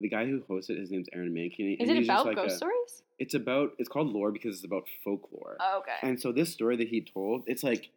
the 0.00 0.08
guy 0.08 0.26
who 0.26 0.42
hosts 0.48 0.70
it, 0.70 0.78
his 0.78 0.90
name's 0.90 1.08
Aaron 1.12 1.32
Mahnke. 1.32 1.74
Is 1.74 1.88
and 1.88 1.90
it 1.90 1.96
he's 1.98 2.06
just 2.06 2.22
about 2.22 2.26
like 2.26 2.36
ghost 2.36 2.54
a- 2.54 2.58
stories? 2.58 3.02
It's 3.18 3.34
about. 3.34 3.72
It's 3.78 3.88
called 3.88 4.08
Lore 4.12 4.30
because 4.30 4.56
it's 4.56 4.64
about 4.64 4.84
folklore. 5.04 5.56
Oh, 5.60 5.78
okay. 5.80 5.96
And 6.08 6.20
so 6.20 6.30
this 6.32 6.52
story 6.52 6.76
that 6.76 6.88
he 6.88 7.00
told, 7.00 7.42
it's 7.48 7.64
like, 7.64 7.90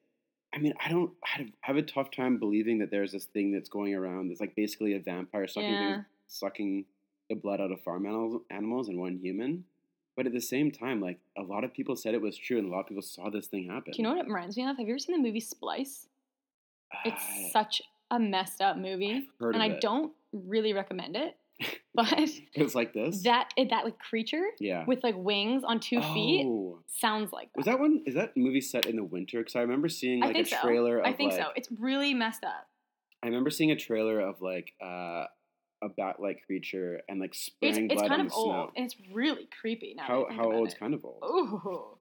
I 0.53 0.57
mean, 0.57 0.73
I 0.83 0.89
don't 0.89 1.11
I 1.23 1.37
have- 1.39 1.51
have 1.61 1.75
a 1.77 1.83
tough 1.83 2.09
time 2.11 2.37
believing 2.39 2.79
that 2.79 2.89
there's 2.91 3.11
this 3.11 3.25
thing 3.25 3.51
that's 3.51 3.69
going 3.69 3.93
around 3.93 4.29
that's 4.29 4.41
like 4.41 4.55
basically 4.55 4.93
a 4.95 4.99
vampire 4.99 5.47
sucking 5.47 5.71
Yeah. 5.71 5.93
things, 5.95 6.05
sucking 6.27 6.85
the 7.29 7.35
blood 7.35 7.61
out 7.61 7.71
of 7.71 7.81
farm 7.81 8.05
animals, 8.07 8.41
animals 8.49 8.89
and 8.89 8.99
one 8.99 9.17
human. 9.21 9.63
But 10.15 10.25
at 10.27 10.33
the 10.33 10.41
same 10.41 10.71
time, 10.71 10.99
like 11.01 11.19
a 11.37 11.41
lot 11.41 11.63
of 11.63 11.73
people 11.73 11.95
said 11.95 12.13
it 12.13 12.21
was 12.21 12.37
true, 12.37 12.57
and 12.57 12.67
a 12.67 12.71
lot 12.71 12.81
of 12.81 12.87
people 12.87 13.01
saw 13.01 13.29
this 13.29 13.47
thing 13.47 13.67
happen. 13.69 13.93
Do 13.93 13.97
you 13.97 14.03
know 14.03 14.15
what 14.15 14.25
it 14.25 14.27
reminds 14.27 14.57
me 14.57 14.63
of? 14.63 14.77
Have 14.77 14.87
you 14.87 14.93
ever 14.93 14.99
seen 14.99 15.15
the 15.15 15.21
movie 15.21 15.39
Splice? 15.39 16.07
It's 17.05 17.21
Uh, 17.23 17.49
such 17.53 17.81
a 18.11 18.19
messed 18.19 18.59
up 18.61 18.77
movie, 18.77 19.13
I've 19.13 19.23
heard 19.39 19.53
and 19.55 19.63
I 19.63 19.67
it. 19.67 19.81
don't 19.81 20.11
really 20.33 20.73
recommend 20.73 21.15
it. 21.15 21.37
But 21.93 22.13
It's 22.53 22.73
like 22.73 22.93
this. 22.93 23.23
that 23.23 23.49
it, 23.57 23.69
that 23.69 23.83
like 23.83 23.99
creature 23.99 24.45
yeah. 24.59 24.85
with 24.87 25.03
like 25.03 25.15
wings 25.17 25.63
on 25.65 25.79
two 25.81 26.01
feet 26.13 26.45
Oh. 26.45 26.79
sounds 26.87 27.33
like 27.33 27.51
that. 27.51 27.57
Was 27.57 27.65
that 27.65 27.79
one? 27.81 28.03
Is 28.05 28.15
that 28.15 28.35
movie 28.37 28.61
set 28.61 28.85
in 28.85 28.95
the 28.95 29.03
winter? 29.03 29.39
Because 29.39 29.57
I 29.57 29.61
remember 29.61 29.89
seeing 29.89 30.21
like 30.21 30.37
a 30.37 30.43
trailer. 30.45 30.99
Of, 30.99 31.05
I 31.05 31.11
think 31.13 31.33
like, 31.33 31.41
so. 31.41 31.49
It's 31.55 31.67
really 31.79 32.13
messed 32.13 32.45
up. 32.45 32.67
I 33.21 33.27
remember 33.27 33.49
seeing 33.49 33.71
a 33.71 33.75
trailer 33.75 34.21
of 34.21 34.41
like 34.41 34.73
uh, 34.81 35.25
a 35.83 35.89
bat-like 35.89 36.45
creature 36.45 37.01
and 37.09 37.19
like 37.19 37.31
It's 37.31 37.45
spraying 37.45 37.85
it's 37.85 37.93
blood 37.95 38.09
kind 38.09 38.19
on 38.21 38.25
of 38.27 38.31
the 38.31 38.35
old 38.37 38.47
snow. 38.53 38.71
and 38.75 38.85
it's 38.85 38.95
really 39.11 39.47
creepy 39.59 39.93
now. 39.95 40.03
How 40.03 40.27
how 40.29 40.51
old's 40.51 40.73
it. 40.73 40.79
kind 40.79 40.93
of 40.93 41.03
old? 41.03 41.23
Ooh. 41.23 41.97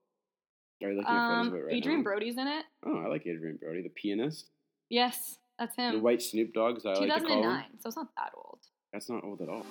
Are 0.83 0.89
you 0.91 0.97
looking 0.97 1.11
at 1.11 1.27
photos 1.27 1.47
Um, 1.47 1.47
of 1.47 1.53
it 1.53 1.57
right 1.65 1.75
Adrien 1.77 1.99
now? 1.99 2.03
Brody's 2.03 2.37
in 2.37 2.47
it. 2.47 2.65
Oh, 2.85 2.97
I 2.97 3.07
like 3.07 3.21
Adrien 3.27 3.57
Brody, 3.57 3.81
the 3.83 3.89
pianist, 3.89 4.49
Yes, 4.89 5.37
that's 5.59 5.75
him. 5.75 5.93
the 5.95 5.99
white 5.99 6.21
Snoop 6.21 6.53
Dogg, 6.53 6.77
as 6.77 6.85
I 6.85 6.89
like 6.93 6.99
to 7.01 7.07
call 7.07 7.13
him. 7.17 7.25
2009, 7.25 7.63
so 7.79 7.87
it's 7.87 7.95
not 7.97 8.07
that 8.17 8.31
old. 8.35 8.59
That's 8.93 9.09
not 9.09 9.23
old 9.23 9.41
at 9.41 9.49
all. 9.49 9.65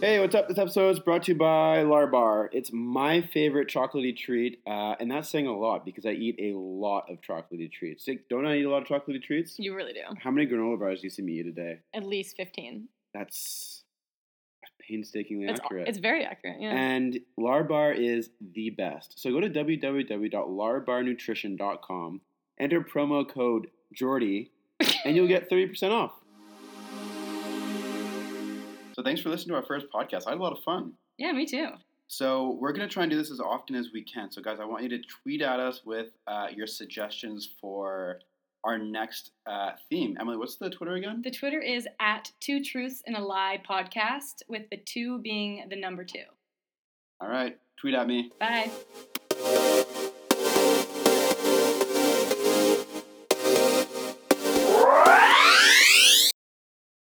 Hey, 0.00 0.20
what's 0.20 0.34
up? 0.34 0.48
This 0.48 0.58
episode 0.58 0.90
is 0.90 1.00
brought 1.00 1.22
to 1.24 1.32
you 1.32 1.38
by 1.38 1.82
Larbar. 1.82 2.48
It's 2.52 2.70
my 2.70 3.22
favorite 3.22 3.68
chocolatey 3.68 4.14
treat, 4.16 4.60
uh, 4.66 4.94
and 5.00 5.10
that's 5.10 5.28
saying 5.30 5.46
a 5.46 5.56
lot 5.56 5.86
because 5.86 6.04
I 6.04 6.10
eat 6.10 6.36
a 6.38 6.52
lot 6.56 7.10
of 7.10 7.22
chocolatey 7.22 7.72
treats. 7.72 8.06
Like, 8.06 8.24
Don't 8.28 8.46
I 8.46 8.58
eat 8.58 8.64
a 8.64 8.70
lot 8.70 8.82
of 8.82 8.88
chocolatey 8.88 9.22
treats? 9.22 9.58
You 9.58 9.74
really 9.74 9.94
do. 9.94 10.02
How 10.22 10.30
many 10.30 10.46
granola 10.46 10.78
bars 10.78 11.00
do 11.00 11.06
you 11.06 11.10
see 11.10 11.22
me 11.22 11.32
eat 11.40 11.46
a 11.46 11.52
day? 11.52 11.78
At 11.94 12.04
least 12.04 12.36
15. 12.36 12.88
That's 13.14 13.84
painstakingly 14.86 15.46
It's, 15.48 15.60
accurate. 15.60 15.88
it's 15.88 15.98
very 15.98 16.24
accurate. 16.24 16.58
Yeah. 16.60 16.72
And 16.72 17.18
Larbar 17.40 17.96
is 17.96 18.28
the 18.54 18.68
best. 18.70 19.18
So 19.18 19.30
go 19.32 19.40
to 19.40 19.48
www.larbarnutrition.com, 19.48 22.20
enter 22.60 22.80
promo 22.82 23.26
code 23.28 23.68
Jordy, 23.94 24.50
and 25.06 25.16
you'll 25.16 25.26
get 25.26 25.48
30% 25.54 25.90
off. 25.90 26.12
So 28.96 29.02
thanks 29.02 29.20
for 29.20 29.28
listening 29.28 29.50
to 29.50 29.56
our 29.56 29.66
first 29.66 29.88
podcast. 29.94 30.26
I 30.26 30.30
had 30.30 30.38
a 30.38 30.42
lot 30.42 30.56
of 30.56 30.64
fun. 30.64 30.94
yeah, 31.18 31.30
me 31.32 31.44
too. 31.44 31.68
So 32.06 32.56
we're 32.58 32.72
going 32.72 32.88
to 32.88 32.92
try 32.92 33.02
and 33.02 33.10
do 33.12 33.18
this 33.18 33.30
as 33.30 33.40
often 33.40 33.76
as 33.76 33.90
we 33.92 34.02
can. 34.02 34.30
So 34.30 34.40
guys, 34.40 34.56
I 34.58 34.64
want 34.64 34.84
you 34.84 34.88
to 34.88 34.98
tweet 35.22 35.42
at 35.42 35.60
us 35.60 35.82
with 35.84 36.12
uh, 36.26 36.46
your 36.54 36.66
suggestions 36.66 37.46
for 37.60 38.20
our 38.64 38.78
next 38.78 39.32
uh, 39.46 39.72
theme. 39.90 40.16
Emily, 40.18 40.38
what's 40.38 40.56
the 40.56 40.70
Twitter 40.70 40.94
again? 40.94 41.20
The 41.22 41.30
Twitter 41.30 41.60
is 41.60 41.86
at 42.00 42.32
Two 42.40 42.64
Truths 42.64 43.02
and 43.06 43.16
a 43.16 43.20
Lie 43.20 43.60
podcast, 43.68 44.42
with 44.48 44.62
the 44.70 44.78
two 44.78 45.18
being 45.18 45.66
the 45.68 45.76
number 45.76 46.02
two. 46.02 46.24
All 47.20 47.28
right, 47.28 47.58
tweet 47.78 47.94
at 47.94 48.06
me. 48.06 48.30
Bye. 48.40 48.70